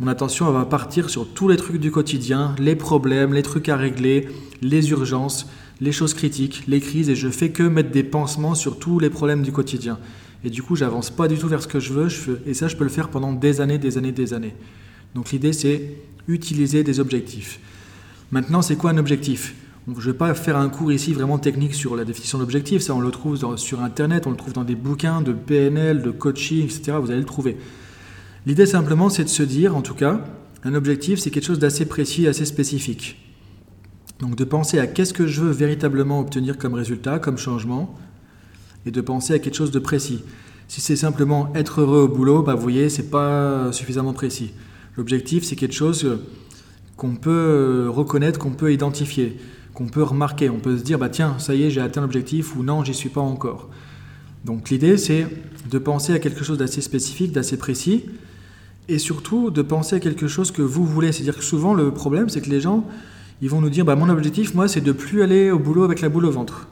mon 0.00 0.08
attention 0.08 0.50
va 0.50 0.64
partir 0.64 1.10
sur 1.10 1.28
tous 1.28 1.46
les 1.46 1.56
trucs 1.56 1.78
du 1.78 1.90
quotidien, 1.90 2.54
les 2.58 2.74
problèmes, 2.74 3.32
les 3.32 3.42
trucs 3.42 3.68
à 3.68 3.76
régler, 3.76 4.28
les 4.62 4.90
urgences, 4.90 5.46
les 5.80 5.92
choses 5.92 6.14
critiques, 6.14 6.64
les 6.66 6.80
crises, 6.80 7.08
et 7.08 7.14
je 7.14 7.28
fais 7.28 7.50
que 7.50 7.62
mettre 7.62 7.90
des 7.90 8.02
pansements 8.02 8.54
sur 8.54 8.78
tous 8.78 8.98
les 8.98 9.10
problèmes 9.10 9.42
du 9.42 9.52
quotidien. 9.52 9.98
Et 10.42 10.50
du 10.50 10.62
coup, 10.62 10.74
j'avance 10.74 11.10
pas 11.10 11.28
du 11.28 11.36
tout 11.36 11.48
vers 11.48 11.62
ce 11.62 11.68
que 11.68 11.80
je 11.80 11.92
veux, 11.92 12.08
et 12.46 12.54
ça, 12.54 12.66
je 12.66 12.76
peux 12.76 12.84
le 12.84 12.90
faire 12.90 13.08
pendant 13.08 13.32
des 13.32 13.60
années, 13.60 13.78
des 13.78 13.98
années, 13.98 14.12
des 14.12 14.32
années. 14.32 14.54
Donc 15.14 15.30
l'idée, 15.32 15.52
c'est 15.52 15.82
utiliser 16.28 16.82
des 16.84 17.00
objectifs. 17.00 17.60
Maintenant, 18.30 18.62
c'est 18.62 18.76
quoi 18.76 18.90
un 18.90 18.98
objectif? 18.98 19.54
Je 19.88 19.92
ne 19.92 20.12
vais 20.12 20.18
pas 20.18 20.34
faire 20.34 20.56
un 20.56 20.68
cours 20.68 20.92
ici 20.92 21.12
vraiment 21.12 21.38
technique 21.38 21.74
sur 21.74 21.96
la 21.96 22.04
définition 22.04 22.38
d'objectif, 22.38 22.82
ça 22.82 22.94
on 22.94 23.00
le 23.00 23.10
trouve 23.10 23.38
sur 23.56 23.82
Internet, 23.82 24.26
on 24.26 24.30
le 24.30 24.36
trouve 24.36 24.52
dans 24.52 24.62
des 24.62 24.76
bouquins 24.76 25.20
de 25.20 25.32
PNL, 25.32 26.02
de 26.02 26.10
coaching, 26.10 26.64
etc. 26.64 26.92
Vous 27.00 27.10
allez 27.10 27.20
le 27.20 27.26
trouver. 27.26 27.56
L'idée 28.46 28.66
simplement, 28.66 29.08
c'est 29.08 29.24
de 29.24 29.28
se 29.28 29.42
dire, 29.42 29.76
en 29.76 29.82
tout 29.82 29.94
cas, 29.94 30.24
un 30.64 30.74
objectif, 30.74 31.18
c'est 31.18 31.30
quelque 31.30 31.46
chose 31.46 31.58
d'assez 31.58 31.86
précis, 31.86 32.28
assez 32.28 32.44
spécifique. 32.44 33.18
Donc 34.20 34.36
de 34.36 34.44
penser 34.44 34.78
à 34.78 34.86
qu'est-ce 34.86 35.14
que 35.14 35.26
je 35.26 35.40
veux 35.40 35.50
véritablement 35.50 36.20
obtenir 36.20 36.58
comme 36.58 36.74
résultat, 36.74 37.18
comme 37.18 37.38
changement, 37.38 37.98
et 38.86 38.90
de 38.90 39.00
penser 39.00 39.34
à 39.34 39.38
quelque 39.38 39.56
chose 39.56 39.70
de 39.70 39.78
précis. 39.78 40.22
Si 40.68 40.80
c'est 40.80 40.96
simplement 40.96 41.52
être 41.54 41.80
heureux 41.80 42.02
au 42.02 42.08
boulot, 42.08 42.42
bah, 42.42 42.54
vous 42.54 42.62
voyez, 42.62 42.90
c'est 42.90 43.10
pas 43.10 43.72
suffisamment 43.72 44.12
précis. 44.12 44.52
L'objectif, 44.96 45.44
c'est 45.44 45.56
quelque 45.56 45.74
chose 45.74 46.18
qu'on 46.96 47.16
peut 47.16 47.86
reconnaître, 47.88 48.38
qu'on 48.38 48.50
peut 48.50 48.72
identifier, 48.72 49.38
qu'on 49.72 49.86
peut 49.86 50.02
remarquer. 50.02 50.50
On 50.50 50.58
peut 50.58 50.76
se 50.76 50.82
dire, 50.82 50.98
bah 50.98 51.08
tiens, 51.08 51.38
ça 51.38 51.54
y 51.54 51.62
est, 51.62 51.70
j'ai 51.70 51.80
atteint 51.80 52.02
l'objectif 52.02 52.56
ou 52.56 52.62
non, 52.62 52.84
j'y 52.84 52.94
suis 52.94 53.08
pas 53.08 53.20
encore. 53.20 53.70
Donc 54.44 54.70
l'idée, 54.70 54.96
c'est 54.96 55.26
de 55.70 55.78
penser 55.78 56.12
à 56.12 56.18
quelque 56.18 56.44
chose 56.44 56.58
d'assez 56.58 56.80
spécifique, 56.80 57.32
d'assez 57.32 57.56
précis, 57.56 58.04
et 58.88 58.98
surtout 58.98 59.50
de 59.50 59.62
penser 59.62 59.96
à 59.96 60.00
quelque 60.00 60.28
chose 60.28 60.50
que 60.50 60.62
vous 60.62 60.84
voulez. 60.84 61.12
C'est-à-dire 61.12 61.36
que 61.36 61.44
souvent, 61.44 61.74
le 61.74 61.90
problème, 61.92 62.28
c'est 62.28 62.40
que 62.40 62.50
les 62.50 62.60
gens, 62.60 62.86
ils 63.40 63.48
vont 63.48 63.60
nous 63.60 63.70
dire, 63.70 63.84
bah, 63.84 63.96
mon 63.96 64.08
objectif, 64.08 64.54
moi, 64.54 64.68
c'est 64.68 64.80
de 64.80 64.92
plus 64.92 65.22
aller 65.22 65.50
au 65.50 65.58
boulot 65.58 65.84
avec 65.84 66.00
la 66.00 66.08
boule 66.08 66.26
au 66.26 66.30
ventre 66.30 66.68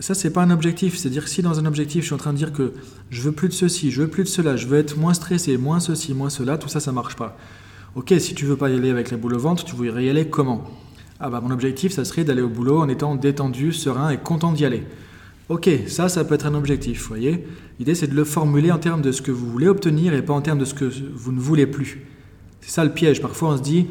ça, 0.00 0.14
c'est 0.14 0.30
pas 0.30 0.42
un 0.42 0.50
objectif. 0.50 0.96
C'est-à-dire 0.96 1.24
que 1.24 1.30
si 1.30 1.42
dans 1.42 1.58
un 1.58 1.66
objectif, 1.66 2.02
je 2.02 2.06
suis 2.06 2.14
en 2.14 2.18
train 2.18 2.32
de 2.32 2.38
dire 2.38 2.52
que 2.52 2.72
je 3.10 3.22
veux 3.22 3.32
plus 3.32 3.48
de 3.48 3.54
ceci, 3.54 3.90
je 3.90 4.02
veux 4.02 4.08
plus 4.08 4.24
de 4.24 4.28
cela, 4.28 4.56
je 4.56 4.66
veux 4.66 4.78
être 4.78 4.96
moins 4.96 5.14
stressé, 5.14 5.56
moins 5.56 5.80
ceci, 5.80 6.14
moins 6.14 6.30
cela, 6.30 6.58
tout 6.58 6.68
ça, 6.68 6.80
ça 6.80 6.92
marche 6.92 7.16
pas. 7.16 7.36
Ok, 7.94 8.14
si 8.18 8.34
tu 8.34 8.46
veux 8.46 8.56
pas 8.56 8.70
y 8.70 8.74
aller 8.74 8.90
avec 8.90 9.10
la 9.10 9.16
boule 9.16 9.34
au 9.34 9.38
ventre, 9.38 9.64
tu 9.64 9.76
voudrais 9.76 10.04
y 10.04 10.08
aller 10.08 10.28
comment? 10.28 10.64
Ah 11.20 11.30
bah 11.30 11.40
mon 11.40 11.50
objectif, 11.50 11.92
ça 11.92 12.04
serait 12.04 12.24
d'aller 12.24 12.42
au 12.42 12.48
boulot 12.48 12.80
en 12.80 12.88
étant 12.88 13.14
détendu, 13.14 13.72
serein 13.72 14.10
et 14.10 14.18
content 14.18 14.52
d'y 14.52 14.64
aller. 14.64 14.82
Ok, 15.48 15.68
ça, 15.86 16.08
ça 16.08 16.24
peut 16.24 16.34
être 16.34 16.46
un 16.46 16.54
objectif, 16.54 17.02
vous 17.02 17.08
voyez? 17.08 17.46
L'idée, 17.78 17.94
c'est 17.94 18.06
de 18.06 18.14
le 18.14 18.24
formuler 18.24 18.72
en 18.72 18.78
termes 18.78 19.02
de 19.02 19.12
ce 19.12 19.20
que 19.20 19.30
vous 19.30 19.50
voulez 19.50 19.68
obtenir 19.68 20.14
et 20.14 20.22
pas 20.22 20.32
en 20.32 20.40
termes 20.40 20.58
de 20.58 20.64
ce 20.64 20.72
que 20.72 20.90
vous 21.14 21.32
ne 21.32 21.38
voulez 21.38 21.66
plus. 21.66 22.06
C'est 22.60 22.70
ça 22.70 22.84
le 22.84 22.92
piège. 22.92 23.20
Parfois, 23.20 23.50
on 23.50 23.56
se 23.58 23.62
dit, 23.62 23.86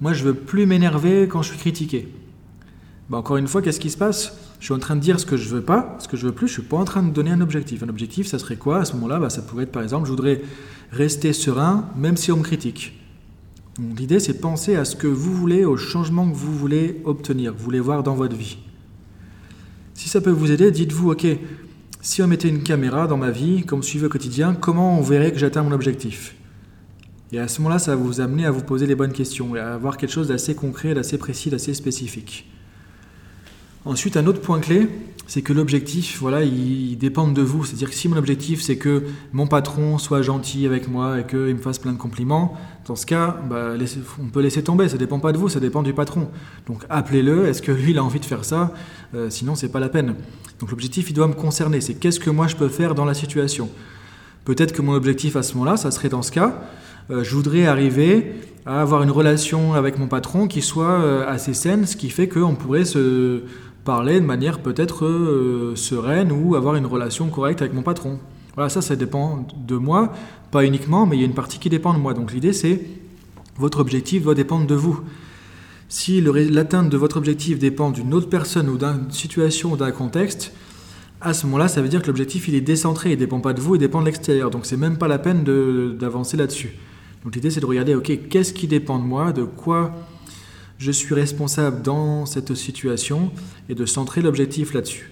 moi, 0.00 0.12
je 0.12 0.24
veux 0.24 0.34
plus 0.34 0.66
m'énerver 0.66 1.26
quand 1.28 1.42
je 1.42 1.50
suis 1.50 1.58
critiqué. 1.58 2.08
Bah, 3.08 3.18
encore 3.18 3.38
une 3.38 3.48
fois, 3.48 3.62
qu'est-ce 3.62 3.80
qui 3.80 3.90
se 3.90 3.96
passe? 3.96 4.36
Je 4.58 4.64
suis 4.64 4.74
en 4.74 4.78
train 4.78 4.96
de 4.96 5.00
dire 5.00 5.20
ce 5.20 5.26
que 5.26 5.36
je 5.36 5.48
veux 5.48 5.62
pas, 5.62 5.96
ce 6.00 6.08
que 6.08 6.16
je 6.16 6.26
veux 6.26 6.32
plus, 6.32 6.48
je 6.48 6.54
suis 6.54 6.62
pas 6.62 6.76
en 6.76 6.84
train 6.84 7.02
de 7.02 7.10
donner 7.10 7.30
un 7.30 7.40
objectif. 7.40 7.82
Un 7.82 7.88
objectif, 7.88 8.26
ça 8.26 8.38
serait 8.38 8.56
quoi? 8.56 8.78
À 8.78 8.84
ce 8.84 8.94
moment-là, 8.94 9.18
bah, 9.18 9.30
ça 9.30 9.42
pourrait 9.42 9.64
être 9.64 9.72
par 9.72 9.82
exemple, 9.82 10.06
je 10.06 10.10
voudrais 10.10 10.42
rester 10.90 11.32
serein 11.32 11.88
même 11.96 12.16
si 12.16 12.32
on 12.32 12.38
me 12.38 12.42
critique. 12.42 12.98
L'idée, 13.78 14.20
c'est 14.20 14.32
de 14.34 14.38
penser 14.38 14.74
à 14.74 14.86
ce 14.86 14.96
que 14.96 15.06
vous 15.06 15.34
voulez, 15.34 15.66
au 15.66 15.76
changement 15.76 16.28
que 16.28 16.34
vous 16.34 16.56
voulez 16.56 17.02
obtenir, 17.04 17.52
vous 17.52 17.62
voulez 17.62 17.80
voir 17.80 18.02
dans 18.02 18.14
votre 18.14 18.34
vie. 18.34 18.56
Si 19.92 20.08
ça 20.08 20.22
peut 20.22 20.30
vous 20.30 20.50
aider, 20.50 20.70
dites-vous, 20.70 21.10
ok, 21.10 21.26
si 22.00 22.22
on 22.22 22.26
mettait 22.26 22.48
une 22.48 22.62
caméra 22.62 23.06
dans 23.06 23.18
ma 23.18 23.30
vie, 23.30 23.64
comme 23.64 23.82
suivez 23.82 24.06
au 24.06 24.08
quotidien, 24.08 24.54
comment 24.54 24.98
on 24.98 25.02
verrait 25.02 25.32
que 25.32 25.38
j'atteins 25.38 25.62
mon 25.62 25.72
objectif? 25.72 26.36
Et 27.32 27.38
à 27.38 27.48
ce 27.48 27.60
moment-là, 27.60 27.78
ça 27.78 27.94
va 27.94 28.02
vous 28.02 28.20
amener 28.20 28.46
à 28.46 28.50
vous 28.50 28.62
poser 28.62 28.86
les 28.86 28.94
bonnes 28.94 29.12
questions 29.12 29.56
et 29.56 29.58
à 29.58 29.74
avoir 29.74 29.98
quelque 29.98 30.12
chose 30.12 30.28
d'assez 30.28 30.54
concret, 30.54 30.94
d'assez 30.94 31.18
précis, 31.18 31.50
d'assez 31.50 31.74
spécifique. 31.74 32.48
Ensuite, 33.86 34.16
un 34.16 34.26
autre 34.26 34.40
point 34.40 34.58
clé, 34.58 34.88
c'est 35.28 35.42
que 35.42 35.52
l'objectif, 35.52 36.18
voilà, 36.20 36.42
il, 36.42 36.98
dépend 36.98 37.28
de 37.28 37.40
vous. 37.40 37.64
C'est-à-dire 37.64 37.88
que 37.88 37.94
si 37.94 38.08
mon 38.08 38.16
objectif, 38.16 38.60
c'est 38.60 38.76
que 38.76 39.04
mon 39.32 39.46
patron 39.46 39.98
soit 39.98 40.22
gentil 40.22 40.66
avec 40.66 40.88
moi 40.88 41.20
et 41.20 41.24
qu'il 41.24 41.54
me 41.54 41.58
fasse 41.58 41.78
plein 41.78 41.92
de 41.92 41.96
compliments, 41.96 42.56
dans 42.84 42.96
ce 42.96 43.06
cas, 43.06 43.36
bah, 43.48 43.74
on 44.20 44.26
peut 44.26 44.40
laisser 44.40 44.64
tomber. 44.64 44.88
Ça 44.88 44.94
ne 44.94 44.98
dépend 44.98 45.20
pas 45.20 45.30
de 45.30 45.38
vous, 45.38 45.48
ça 45.48 45.60
dépend 45.60 45.84
du 45.84 45.92
patron. 45.92 46.28
Donc 46.66 46.82
appelez-le. 46.90 47.46
Est-ce 47.46 47.62
que 47.62 47.70
lui, 47.70 47.92
il 47.92 47.98
a 47.98 48.02
envie 48.02 48.18
de 48.18 48.24
faire 48.24 48.44
ça? 48.44 48.74
Euh, 49.14 49.30
Sinon, 49.30 49.54
c'est 49.54 49.68
pas 49.68 49.78
la 49.78 49.88
peine. 49.88 50.16
Donc 50.58 50.72
l'objectif, 50.72 51.08
il 51.10 51.12
doit 51.12 51.28
me 51.28 51.34
concerner. 51.34 51.80
C'est 51.80 51.94
qu'est-ce 51.94 52.18
que 52.18 52.30
moi 52.30 52.48
je 52.48 52.56
peux 52.56 52.68
faire 52.68 52.96
dans 52.96 53.04
la 53.04 53.14
situation? 53.14 53.70
Peut-être 54.44 54.72
que 54.72 54.82
mon 54.82 54.94
objectif 54.94 55.36
à 55.36 55.44
ce 55.44 55.54
moment-là, 55.54 55.76
ça 55.76 55.92
serait 55.92 56.08
dans 56.08 56.22
ce 56.22 56.32
cas, 56.32 56.60
euh, 57.10 57.22
je 57.22 57.34
voudrais 57.36 57.66
arriver 57.66 58.32
à 58.64 58.80
avoir 58.80 59.04
une 59.04 59.12
relation 59.12 59.74
avec 59.74 59.96
mon 59.96 60.08
patron 60.08 60.48
qui 60.48 60.60
soit 60.60 61.00
euh, 61.00 61.24
assez 61.28 61.54
saine, 61.54 61.86
ce 61.86 61.96
qui 61.96 62.10
fait 62.10 62.28
qu'on 62.28 62.56
pourrait 62.56 62.84
se 62.84 63.42
parler 63.86 64.20
de 64.20 64.26
manière 64.26 64.58
peut-être 64.58 65.06
euh, 65.06 65.74
sereine 65.76 66.30
ou 66.30 66.56
avoir 66.56 66.74
une 66.74 66.84
relation 66.84 67.30
correcte 67.30 67.62
avec 67.62 67.72
mon 67.72 67.82
patron. 67.82 68.18
Voilà, 68.54 68.68
ça, 68.68 68.82
ça 68.82 68.96
dépend 68.96 69.46
de 69.56 69.76
moi, 69.76 70.12
pas 70.50 70.64
uniquement, 70.64 71.06
mais 71.06 71.16
il 71.16 71.20
y 71.20 71.22
a 71.22 71.26
une 71.26 71.34
partie 71.34 71.58
qui 71.58 71.70
dépend 71.70 71.94
de 71.94 71.98
moi. 71.98 72.12
Donc 72.12 72.32
l'idée, 72.32 72.52
c'est 72.52 72.82
votre 73.56 73.80
objectif 73.80 74.24
doit 74.24 74.34
dépendre 74.34 74.66
de 74.66 74.74
vous. 74.74 75.00
Si 75.88 76.20
l'atteinte 76.20 76.90
de 76.90 76.96
votre 76.96 77.16
objectif 77.16 77.58
dépend 77.58 77.90
d'une 77.90 78.12
autre 78.12 78.28
personne 78.28 78.68
ou 78.68 78.76
d'une 78.76 79.10
situation 79.10 79.72
ou 79.72 79.76
d'un 79.76 79.92
contexte, 79.92 80.52
à 81.20 81.32
ce 81.32 81.46
moment-là, 81.46 81.68
ça 81.68 81.80
veut 81.80 81.88
dire 81.88 82.02
que 82.02 82.08
l'objectif 82.08 82.48
il 82.48 82.54
est 82.56 82.60
décentré, 82.60 83.12
il 83.12 83.16
dépend 83.16 83.40
pas 83.40 83.52
de 83.52 83.60
vous, 83.60 83.76
il 83.76 83.78
dépend 83.78 84.00
de 84.00 84.06
l'extérieur. 84.06 84.50
Donc 84.50 84.66
c'est 84.66 84.76
même 84.76 84.98
pas 84.98 85.08
la 85.08 85.18
peine 85.18 85.44
d'avancer 85.96 86.36
là-dessus. 86.36 86.76
Donc 87.24 87.34
l'idée 87.36 87.50
c'est 87.50 87.60
de 87.60 87.66
regarder, 87.66 87.94
ok, 87.94 88.28
qu'est-ce 88.28 88.52
qui 88.52 88.66
dépend 88.66 88.98
de 88.98 89.04
moi, 89.04 89.32
de 89.32 89.44
quoi 89.44 89.94
je 90.78 90.90
suis 90.90 91.14
responsable 91.14 91.82
dans 91.82 92.26
cette 92.26 92.54
situation 92.54 93.30
et 93.68 93.74
de 93.74 93.86
centrer 93.86 94.20
l'objectif 94.22 94.74
là-dessus. 94.74 95.10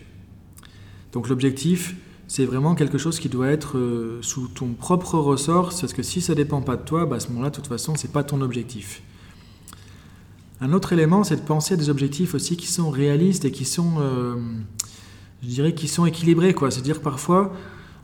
Donc 1.13 1.29
l'objectif, 1.29 1.95
c'est 2.27 2.45
vraiment 2.45 2.75
quelque 2.75 2.99
chose 2.99 3.19
qui 3.21 3.29
doit 3.29 3.49
être 3.49 3.79
euh, 3.79 4.19
sous 4.23 4.49
ton 4.49 4.69
propre 4.69 5.19
ressort, 5.19 5.73
parce 5.79 5.93
que 5.93 6.03
si 6.03 6.21
ça 6.21 6.33
ne 6.33 6.37
dépend 6.37 6.61
pas 6.61 6.77
de 6.77 6.83
toi, 6.83 7.07
bah, 7.07 7.17
à 7.17 7.21
ce 7.21 7.29
moment-là, 7.29 7.51
de 7.51 7.55
toute 7.55 7.67
façon, 7.67 7.95
ce 7.95 8.07
n'est 8.07 8.13
pas 8.13 8.25
ton 8.25 8.41
objectif. 8.41 9.03
Un 10.61 10.73
autre 10.73 10.93
élément, 10.93 11.25
c'est 11.25 11.37
de 11.37 11.43
penser 11.43 11.75
à 11.75 11.77
des 11.77 11.91
objectifs 11.91 12.35
aussi 12.35 12.57
qui 12.57 12.67
sont 12.67 12.91
réalistes 12.91 13.45
et 13.45 13.53
qui 13.53 13.65
sont, 13.65 13.95
euh, 13.99 14.37
je 15.43 15.49
dirais, 15.49 15.75
qui 15.75 15.89
sont 15.89 16.07
équilibrés. 16.07 16.55
C'est-à-dire 16.71 17.01
parfois, 17.01 17.53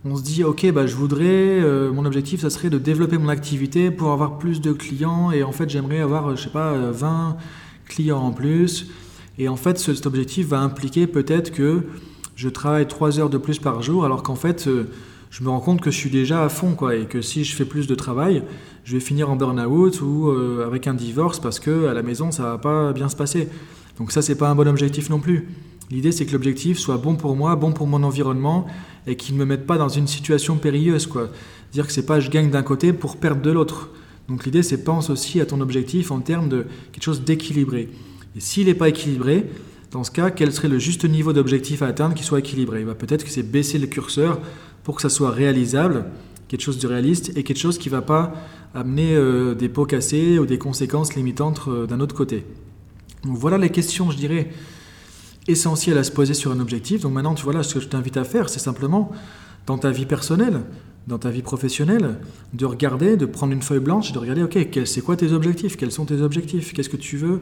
on 0.05 0.17
se 0.17 0.23
dit 0.23 0.45
ok 0.45 0.73
bah 0.73 0.87
je 0.87 0.97
voudrais 0.97 1.25
euh, 1.25 1.93
mon 1.93 2.07
objectif 2.07 2.41
ça 2.41 2.51
serait 2.51 2.71
de 2.71 2.79
développer 2.79 3.19
mon 3.19 3.29
activité 3.29 3.91
pour 3.91 4.13
avoir 4.13 4.39
plus 4.39 4.61
de 4.61 4.73
clients. 4.73 5.31
Et 5.31 5.43
en 5.43 5.53
fait 5.53 5.69
j'aimerais 5.69 6.01
avoir 6.01 6.29
euh, 6.29 6.37
je 6.37 6.45
sais 6.45 6.51
pas 6.51 6.73
20 6.73 7.09
euh, 7.09 7.33
clients 7.87 8.21
en 8.21 8.33
plus. 8.33 8.91
Et 9.39 9.49
en 9.49 9.57
fait 9.57 9.79
cet 9.79 10.07
objectif 10.07 10.49
va 10.49 10.61
impliquer 10.61 11.07
peut-être 11.07 11.53
que 11.53 11.83
je 12.35 12.49
travaille 12.49 12.87
3 12.87 13.21
heures 13.21 13.31
de 13.31 13.39
plus 13.39 13.59
par 13.59 13.83
jour 13.83 14.05
alors 14.05 14.23
qu'en 14.23 14.37
fait 14.37 14.69
je 15.31 15.45
me 15.45 15.51
rends 15.51 15.61
compte 15.61 15.81
que 15.81 15.91
je 15.91 15.97
suis 15.97 16.11
déjà 16.11 16.45
à 16.45 16.49
fond 16.49 16.75
quoi. 16.75 16.97
Et 16.97 17.05
que 17.05 17.21
si 17.21 17.45
je 17.45 17.55
fais 17.55 17.67
plus 17.67 17.87
de 17.87 17.95
travail 17.95 18.43
je 18.85 18.95
vais 18.95 19.01
finir 19.01 19.31
en 19.31 19.37
burn-out 19.37 20.01
ou 20.01 20.31
avec 20.65 20.87
un 20.87 20.95
divorce 20.95 21.41
parce 21.41 21.61
que 21.61 21.89
à 21.89 21.95
la 21.95 22.03
maison 22.03 22.31
ça 22.31 22.45
va 22.45 22.59
pas 22.59 22.93
bien 22.93 23.11
se 23.11 23.17
passer. 23.17 23.49
Donc 23.99 24.13
ça 24.13 24.23
c'est 24.23 24.37
pas 24.37 24.49
un 24.49 24.55
bon 24.55 24.67
objectif 24.67 25.11
non 25.11 25.21
plus. 25.21 25.47
L'idée, 25.91 26.13
c'est 26.13 26.25
que 26.25 26.33
l'objectif 26.33 26.79
soit 26.79 26.99
bon 26.99 27.17
pour 27.17 27.35
moi, 27.35 27.57
bon 27.57 27.73
pour 27.73 27.89
mon 27.89 28.05
environnement, 28.05 28.67
et 29.07 29.17
qu'il 29.17 29.35
ne 29.35 29.41
me 29.41 29.45
mette 29.45 29.67
pas 29.67 29.79
dans 29.79 29.89
une 29.89 30.07
situation 30.07 30.57
périlleuse. 30.57 31.07
Quoi. 31.07 31.31
Dire 31.73 31.87
que 31.87 31.93
c'est 31.93 32.07
pas 32.07 32.21
je 32.21 32.31
gagne 32.31 32.51
d'un 32.51 32.63
côté 32.63 32.93
pour 32.93 33.17
perdre 33.17 33.43
de 33.43 33.51
l'autre. 33.51 33.91
Donc 34.29 34.45
l'idée, 34.45 34.63
c'est 34.63 34.85
pense 34.85 35.11
aussi 35.11 35.41
à 35.41 35.47
ton 35.47 35.61
objectif 35.61 36.11
en 36.11 36.21
termes 36.21 36.49
de 36.49 36.67
quelque 36.93 37.05
chose 37.05 37.23
d'équilibré. 37.23 37.89
Et 38.37 38.41
s'il 38.41 38.67
n'est 38.67 38.75
pas 38.75 38.89
équilibré, 38.89 39.47
dans 39.91 40.05
ce 40.05 40.11
cas, 40.11 40.31
quel 40.31 40.53
serait 40.53 40.69
le 40.69 40.79
juste 40.79 41.05
niveau 41.05 41.33
d'objectif 41.33 41.83
à 41.83 41.87
atteindre 41.87 42.15
qui 42.15 42.23
soit 42.23 42.39
équilibré? 42.39 42.85
Bah, 42.85 42.95
Peut-être 42.95 43.25
que 43.25 43.31
c'est 43.31 43.43
baisser 43.43 43.79
le 43.79 43.89
curseur 43.89 44.41
pour 44.85 44.95
que 44.95 45.03
ça 45.03 45.09
soit 45.09 45.31
réalisable, 45.31 46.05
quelque 46.49 46.63
chose 46.63 46.79
de 46.79 46.87
réaliste 46.87 47.37
et 47.37 47.43
quelque 47.43 47.59
chose 47.59 47.79
qui 47.79 47.89
ne 47.89 47.95
va 47.95 48.03
pas 48.03 48.35
amener 48.75 49.15
euh, 49.15 49.55
des 49.55 49.69
pots 49.69 49.87
cassés 49.87 50.39
ou 50.39 50.47
des 50.47 50.59
conséquences 50.59 51.15
limitantes 51.17 51.63
euh, 51.67 51.87
d'un 51.87 51.99
autre 51.99 52.15
côté. 52.15 52.45
Donc 53.25 53.37
voilà 53.37 53.59
les 53.59 53.71
questions, 53.71 54.11
je 54.11 54.17
dirais, 54.17 54.51
essentielles 55.49 55.99
à 55.99 56.05
se 56.05 56.11
poser 56.11 56.35
sur 56.35 56.53
un 56.53 56.61
objectif. 56.61 57.03
Donc 57.03 57.13
maintenant, 57.13 57.35
tu 57.35 57.45
vois 57.45 57.53
là, 57.53 57.63
ce 57.63 57.75
que 57.75 57.81
je 57.81 57.89
t'invite 57.89 58.17
à 58.17 58.25
faire, 58.25 58.49
c'est 58.49 58.59
simplement, 58.59 59.11
dans 59.67 59.79
ta 59.79 59.91
vie 59.91 60.07
personnelle, 60.07 60.63
dans 61.07 61.19
ta 61.19 61.31
vie 61.31 61.43
professionnelle, 61.43 62.19
de 62.53 62.67
regarder, 62.67 63.17
de 63.17 63.27
prendre 63.27 63.53
une 63.53 63.63
feuille 63.63 63.81
blanche 63.81 64.11
et 64.11 64.13
de 64.13 64.19
regarder, 64.19 64.43
ok, 64.43 64.59
c'est 64.85 65.01
quoi 65.01 65.17
tes 65.17 65.33
objectifs? 65.33 65.77
Quels 65.77 65.93
sont 65.93 66.05
tes 66.05 66.21
objectifs? 66.21 66.73
Qu'est-ce 66.73 66.89
que 66.89 66.97
tu 66.97 67.17
veux 67.17 67.41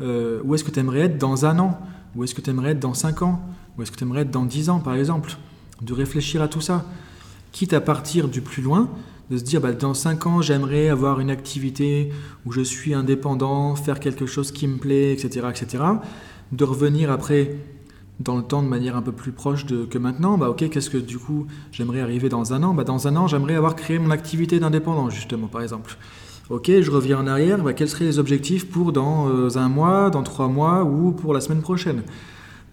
euh, 0.00 0.40
Où 0.44 0.54
est-ce 0.54 0.64
que 0.64 0.70
tu 0.70 0.80
aimerais 0.80 1.00
être 1.00 1.18
dans 1.18 1.46
un 1.46 1.58
an? 1.58 1.80
Où 2.14 2.24
est-ce 2.24 2.34
que 2.34 2.40
tu 2.40 2.50
aimerais 2.50 2.72
être 2.72 2.80
dans 2.80 2.94
cinq 2.94 3.22
ans? 3.22 3.40
Où 3.76 3.82
est-ce 3.82 3.90
que 3.90 3.96
tu 3.96 4.04
aimerais 4.04 4.22
être 4.22 4.30
dans 4.30 4.44
dix 4.44 4.70
ans, 4.70 4.80
par 4.80 4.94
exemple? 4.94 5.36
De 5.82 5.92
réfléchir 5.92 6.42
à 6.42 6.48
tout 6.48 6.60
ça. 6.60 6.84
Quitte 7.52 7.72
à 7.72 7.80
partir 7.80 8.28
du 8.28 8.40
plus 8.40 8.62
loin, 8.62 8.90
de 9.30 9.36
se 9.36 9.44
dire, 9.44 9.60
bah, 9.60 9.72
dans 9.72 9.94
cinq 9.94 10.26
ans, 10.26 10.40
j'aimerais 10.40 10.88
avoir 10.88 11.20
une 11.20 11.30
activité 11.30 12.10
où 12.46 12.52
je 12.52 12.60
suis 12.60 12.94
indépendant, 12.94 13.74
faire 13.74 14.00
quelque 14.00 14.26
chose 14.26 14.52
qui 14.52 14.66
me 14.66 14.78
plaît, 14.78 15.12
etc., 15.12 15.46
etc. 15.50 15.84
De 16.52 16.64
revenir 16.64 17.10
après 17.10 17.56
dans 18.20 18.36
le 18.36 18.42
temps 18.42 18.62
de 18.62 18.68
manière 18.68 18.96
un 18.96 19.02
peu 19.02 19.12
plus 19.12 19.32
proche 19.32 19.64
de, 19.66 19.84
que 19.84 19.98
maintenant, 19.98 20.38
bah 20.38 20.50
ok, 20.50 20.68
qu'est-ce 20.70 20.90
que 20.90 20.98
du 20.98 21.18
coup 21.18 21.46
j'aimerais 21.70 22.00
arriver 22.00 22.28
dans 22.28 22.52
un 22.52 22.62
an? 22.62 22.74
Bah, 22.74 22.84
Dans 22.84 23.06
un 23.06 23.16
an, 23.16 23.28
j'aimerais 23.28 23.54
avoir 23.54 23.76
créé 23.76 23.98
mon 23.98 24.10
activité 24.10 24.58
d'indépendant, 24.58 25.10
justement, 25.10 25.46
par 25.46 25.62
exemple. 25.62 25.96
Ok, 26.50 26.70
je 26.80 26.90
reviens 26.90 27.18
en 27.18 27.26
arrière, 27.26 27.62
bah, 27.62 27.74
quels 27.74 27.88
seraient 27.88 28.06
les 28.06 28.18
objectifs 28.18 28.68
pour 28.68 28.92
dans 28.92 29.28
euh, 29.28 29.56
un 29.56 29.68
mois, 29.68 30.10
dans 30.10 30.22
trois 30.22 30.48
mois 30.48 30.82
ou 30.82 31.12
pour 31.12 31.34
la 31.34 31.40
semaine 31.40 31.60
prochaine? 31.60 32.02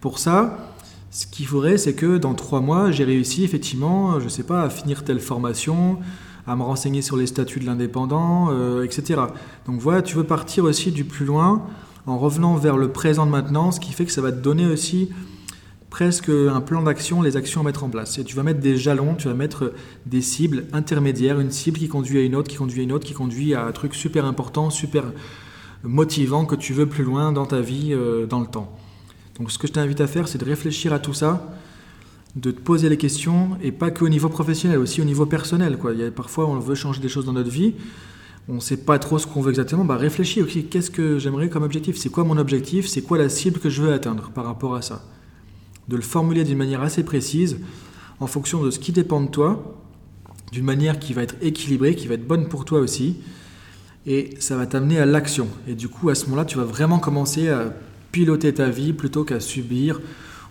Pour 0.00 0.18
ça, 0.18 0.74
ce 1.10 1.26
qu'il 1.26 1.46
faudrait, 1.46 1.78
c'est 1.78 1.94
que 1.94 2.16
dans 2.16 2.34
trois 2.34 2.60
mois, 2.60 2.90
j'ai 2.90 3.04
réussi 3.04 3.44
effectivement, 3.44 4.18
je 4.18 4.24
ne 4.24 4.30
sais 4.30 4.42
pas, 4.42 4.62
à 4.62 4.70
finir 4.70 5.04
telle 5.04 5.20
formation, 5.20 5.98
à 6.46 6.56
me 6.56 6.62
renseigner 6.62 7.02
sur 7.02 7.16
les 7.16 7.26
statuts 7.26 7.60
de 7.60 7.66
l'indépendant, 7.66 8.48
euh, 8.50 8.84
etc. 8.84 9.20
Donc 9.66 9.80
voilà, 9.80 10.02
tu 10.02 10.16
veux 10.16 10.24
partir 10.24 10.64
aussi 10.64 10.92
du 10.92 11.04
plus 11.04 11.26
loin 11.26 11.66
en 12.06 12.18
revenant 12.18 12.54
vers 12.54 12.76
le 12.76 12.92
présent 12.92 13.26
de 13.26 13.30
maintenant, 13.30 13.72
ce 13.72 13.80
qui 13.80 13.92
fait 13.92 14.04
que 14.04 14.12
ça 14.12 14.22
va 14.22 14.30
te 14.30 14.38
donner 14.38 14.66
aussi 14.66 15.10
presque 15.90 16.28
un 16.28 16.60
plan 16.60 16.82
d'action, 16.82 17.22
les 17.22 17.36
actions 17.36 17.62
à 17.62 17.64
mettre 17.64 17.82
en 17.82 17.88
place. 17.88 18.18
Et 18.18 18.24
tu 18.24 18.36
vas 18.36 18.42
mettre 18.42 18.60
des 18.60 18.76
jalons, 18.76 19.14
tu 19.14 19.28
vas 19.28 19.34
mettre 19.34 19.72
des 20.04 20.20
cibles 20.20 20.64
intermédiaires, 20.72 21.40
une 21.40 21.50
cible 21.50 21.78
qui 21.78 21.88
conduit 21.88 22.18
à 22.18 22.22
une 22.22 22.34
autre, 22.36 22.48
qui 22.48 22.56
conduit 22.56 22.80
à 22.80 22.84
une 22.84 22.92
autre, 22.92 23.06
qui 23.06 23.14
conduit 23.14 23.54
à 23.54 23.64
un 23.64 23.72
truc 23.72 23.94
super 23.94 24.24
important, 24.24 24.70
super 24.70 25.04
motivant 25.82 26.44
que 26.44 26.54
tu 26.54 26.72
veux 26.72 26.86
plus 26.86 27.04
loin 27.04 27.32
dans 27.32 27.46
ta 27.46 27.60
vie, 27.60 27.92
euh, 27.92 28.26
dans 28.26 28.40
le 28.40 28.46
temps. 28.46 28.76
Donc 29.38 29.50
ce 29.50 29.58
que 29.58 29.66
je 29.66 29.72
t'invite 29.72 30.00
à 30.00 30.06
faire, 30.06 30.28
c'est 30.28 30.38
de 30.38 30.44
réfléchir 30.44 30.92
à 30.92 30.98
tout 30.98 31.14
ça, 31.14 31.55
de 32.36 32.50
te 32.50 32.60
poser 32.60 32.88
les 32.88 32.98
questions, 32.98 33.56
et 33.62 33.72
pas 33.72 33.90
qu'au 33.90 34.08
niveau 34.08 34.28
professionnel, 34.28 34.78
aussi 34.78 35.00
au 35.00 35.04
niveau 35.04 35.26
personnel. 35.26 35.78
Quoi. 35.78 35.94
Il 35.94 36.00
y 36.00 36.04
a, 36.04 36.10
parfois, 36.10 36.46
on 36.46 36.58
veut 36.58 36.74
changer 36.74 37.00
des 37.00 37.08
choses 37.08 37.24
dans 37.24 37.32
notre 37.32 37.50
vie, 37.50 37.74
on 38.48 38.56
ne 38.56 38.60
sait 38.60 38.76
pas 38.76 38.98
trop 38.98 39.18
ce 39.18 39.26
qu'on 39.26 39.40
veut 39.40 39.50
exactement, 39.50 39.84
bah 39.84 39.96
réfléchis, 39.96 40.42
ok, 40.42 40.68
qu'est-ce 40.70 40.90
que 40.90 41.18
j'aimerais 41.18 41.48
comme 41.48 41.64
objectif? 41.64 41.96
C'est 41.96 42.10
quoi 42.10 42.24
mon 42.24 42.36
objectif? 42.36 42.86
C'est 42.86 43.02
quoi 43.02 43.18
la 43.18 43.28
cible 43.28 43.58
que 43.58 43.70
je 43.70 43.82
veux 43.82 43.92
atteindre 43.92 44.30
par 44.34 44.44
rapport 44.44 44.76
à 44.76 44.82
ça? 44.82 45.02
De 45.88 45.96
le 45.96 46.02
formuler 46.02 46.44
d'une 46.44 46.58
manière 46.58 46.82
assez 46.82 47.04
précise, 47.04 47.58
en 48.20 48.26
fonction 48.26 48.62
de 48.62 48.70
ce 48.70 48.78
qui 48.78 48.92
dépend 48.92 49.20
de 49.20 49.28
toi, 49.28 49.80
d'une 50.52 50.64
manière 50.64 50.98
qui 50.98 51.12
va 51.12 51.22
être 51.22 51.34
équilibrée, 51.40 51.94
qui 51.96 52.06
va 52.06 52.14
être 52.14 52.26
bonne 52.26 52.48
pour 52.48 52.64
toi 52.64 52.80
aussi, 52.80 53.16
et 54.06 54.30
ça 54.38 54.56
va 54.56 54.66
t'amener 54.66 54.98
à 54.98 55.06
l'action. 55.06 55.48
Et 55.66 55.74
du 55.74 55.88
coup, 55.88 56.10
à 56.10 56.14
ce 56.14 56.26
moment-là, 56.26 56.44
tu 56.44 56.58
vas 56.58 56.64
vraiment 56.64 56.98
commencer 56.98 57.48
à 57.48 57.74
piloter 58.12 58.54
ta 58.54 58.68
vie 58.68 58.92
plutôt 58.92 59.24
qu'à 59.24 59.40
subir 59.40 60.00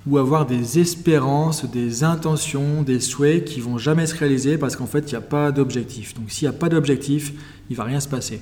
ou 0.07 0.17
avoir 0.17 0.45
des 0.45 0.79
espérances, 0.79 1.65
des 1.65 2.03
intentions, 2.03 2.83
des 2.83 2.99
souhaits 2.99 3.45
qui 3.45 3.59
vont 3.59 3.77
jamais 3.77 4.05
se 4.05 4.15
réaliser 4.15 4.57
parce 4.57 4.75
qu'en 4.75 4.85
fait, 4.85 5.11
il 5.11 5.13
n'y 5.13 5.15
a 5.15 5.21
pas 5.21 5.51
d'objectif. 5.51 6.13
Donc 6.13 6.29
s'il 6.29 6.47
n'y 6.47 6.55
a 6.55 6.57
pas 6.57 6.69
d'objectif, 6.69 7.33
il 7.69 7.75
va 7.75 7.83
rien 7.83 7.99
se 7.99 8.07
passer. 8.07 8.41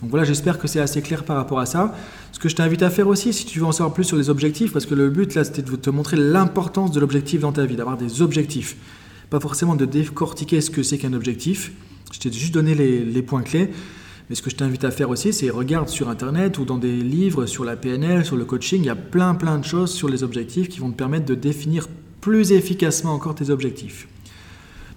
Donc 0.00 0.10
voilà, 0.10 0.24
j'espère 0.24 0.58
que 0.58 0.66
c'est 0.66 0.80
assez 0.80 1.00
clair 1.00 1.24
par 1.24 1.36
rapport 1.36 1.60
à 1.60 1.66
ça. 1.66 1.94
Ce 2.32 2.40
que 2.40 2.48
je 2.48 2.56
t'invite 2.56 2.82
à 2.82 2.90
faire 2.90 3.06
aussi, 3.06 3.32
si 3.32 3.46
tu 3.46 3.60
veux 3.60 3.66
en 3.66 3.72
savoir 3.72 3.94
plus 3.94 4.04
sur 4.04 4.16
les 4.16 4.30
objectifs, 4.30 4.72
parce 4.72 4.84
que 4.84 4.94
le 4.94 5.10
but 5.10 5.34
là, 5.34 5.44
c'était 5.44 5.62
de 5.62 5.76
te 5.76 5.90
montrer 5.90 6.16
l'importance 6.16 6.90
de 6.90 6.98
l'objectif 6.98 7.40
dans 7.40 7.52
ta 7.52 7.64
vie, 7.64 7.76
d'avoir 7.76 7.96
des 7.96 8.20
objectifs. 8.20 8.76
Pas 9.30 9.38
forcément 9.38 9.76
de 9.76 9.84
décortiquer 9.84 10.60
ce 10.60 10.70
que 10.70 10.82
c'est 10.82 10.98
qu'un 10.98 11.12
objectif. 11.12 11.72
Je 12.12 12.18
t'ai 12.18 12.32
juste 12.32 12.52
donné 12.52 12.74
les, 12.74 13.22
points 13.22 13.42
clés. 13.42 13.70
Mais 14.32 14.36
ce 14.36 14.40
que 14.40 14.48
je 14.48 14.56
t'invite 14.56 14.82
à 14.84 14.90
faire 14.90 15.10
aussi, 15.10 15.30
c'est 15.34 15.50
regarde 15.50 15.90
sur 15.90 16.08
Internet 16.08 16.56
ou 16.56 16.64
dans 16.64 16.78
des 16.78 16.96
livres 16.96 17.44
sur 17.44 17.66
la 17.66 17.76
PNL, 17.76 18.24
sur 18.24 18.34
le 18.34 18.46
coaching, 18.46 18.80
il 18.80 18.86
y 18.86 18.88
a 18.88 18.96
plein 18.96 19.34
plein 19.34 19.58
de 19.58 19.64
choses 19.66 19.92
sur 19.92 20.08
les 20.08 20.22
objectifs 20.22 20.70
qui 20.70 20.80
vont 20.80 20.90
te 20.90 20.96
permettre 20.96 21.26
de 21.26 21.34
définir 21.34 21.86
plus 22.22 22.52
efficacement 22.52 23.12
encore 23.12 23.34
tes 23.34 23.50
objectifs. 23.50 24.08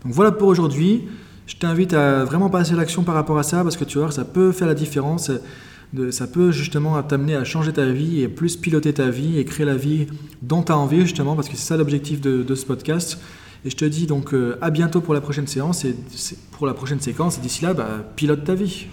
Donc 0.05 0.13
voilà 0.13 0.31
pour 0.31 0.47
aujourd'hui. 0.47 1.03
Je 1.47 1.57
t'invite 1.57 1.93
à 1.93 2.23
vraiment 2.23 2.49
passer 2.49 2.75
l'action 2.75 3.03
par 3.03 3.13
rapport 3.13 3.37
à 3.37 3.43
ça 3.43 3.61
parce 3.61 3.75
que 3.75 3.83
tu 3.83 3.97
vois, 3.97 4.09
ça 4.09 4.23
peut 4.23 4.53
faire 4.53 4.69
la 4.69 4.73
différence. 4.73 5.29
ça 6.11 6.27
peut 6.27 6.51
justement 6.51 7.03
t'amener 7.03 7.35
à 7.35 7.43
changer 7.43 7.73
ta 7.73 7.87
vie 7.87 8.21
et 8.21 8.29
plus 8.29 8.55
piloter 8.55 8.93
ta 8.93 9.09
vie 9.09 9.37
et 9.37 9.43
créer 9.43 9.65
la 9.65 9.75
vie 9.75 10.07
dont 10.43 10.63
tu 10.63 10.71
as 10.71 10.77
envie 10.77 11.01
justement 11.01 11.35
parce 11.35 11.49
que 11.49 11.57
c'est 11.57 11.67
ça 11.67 11.75
l'objectif 11.75 12.21
de, 12.21 12.55
ce 12.55 12.65
podcast. 12.65 13.19
Et 13.65 13.69
je 13.69 13.75
te 13.75 13.83
dis 13.83 14.07
donc 14.07 14.33
euh, 14.33 14.57
à 14.61 14.69
bientôt 14.69 15.01
pour 15.01 15.13
la 15.13 15.19
prochaine 15.19 15.47
séance 15.47 15.83
et 15.83 15.93
pour 16.51 16.67
la 16.67 16.73
prochaine 16.73 17.01
séquence. 17.01 17.37
Et 17.37 17.41
d'ici 17.41 17.65
là, 17.65 17.73
bah, 17.73 18.01
pilote 18.15 18.45
ta 18.45 18.55
vie. 18.55 18.87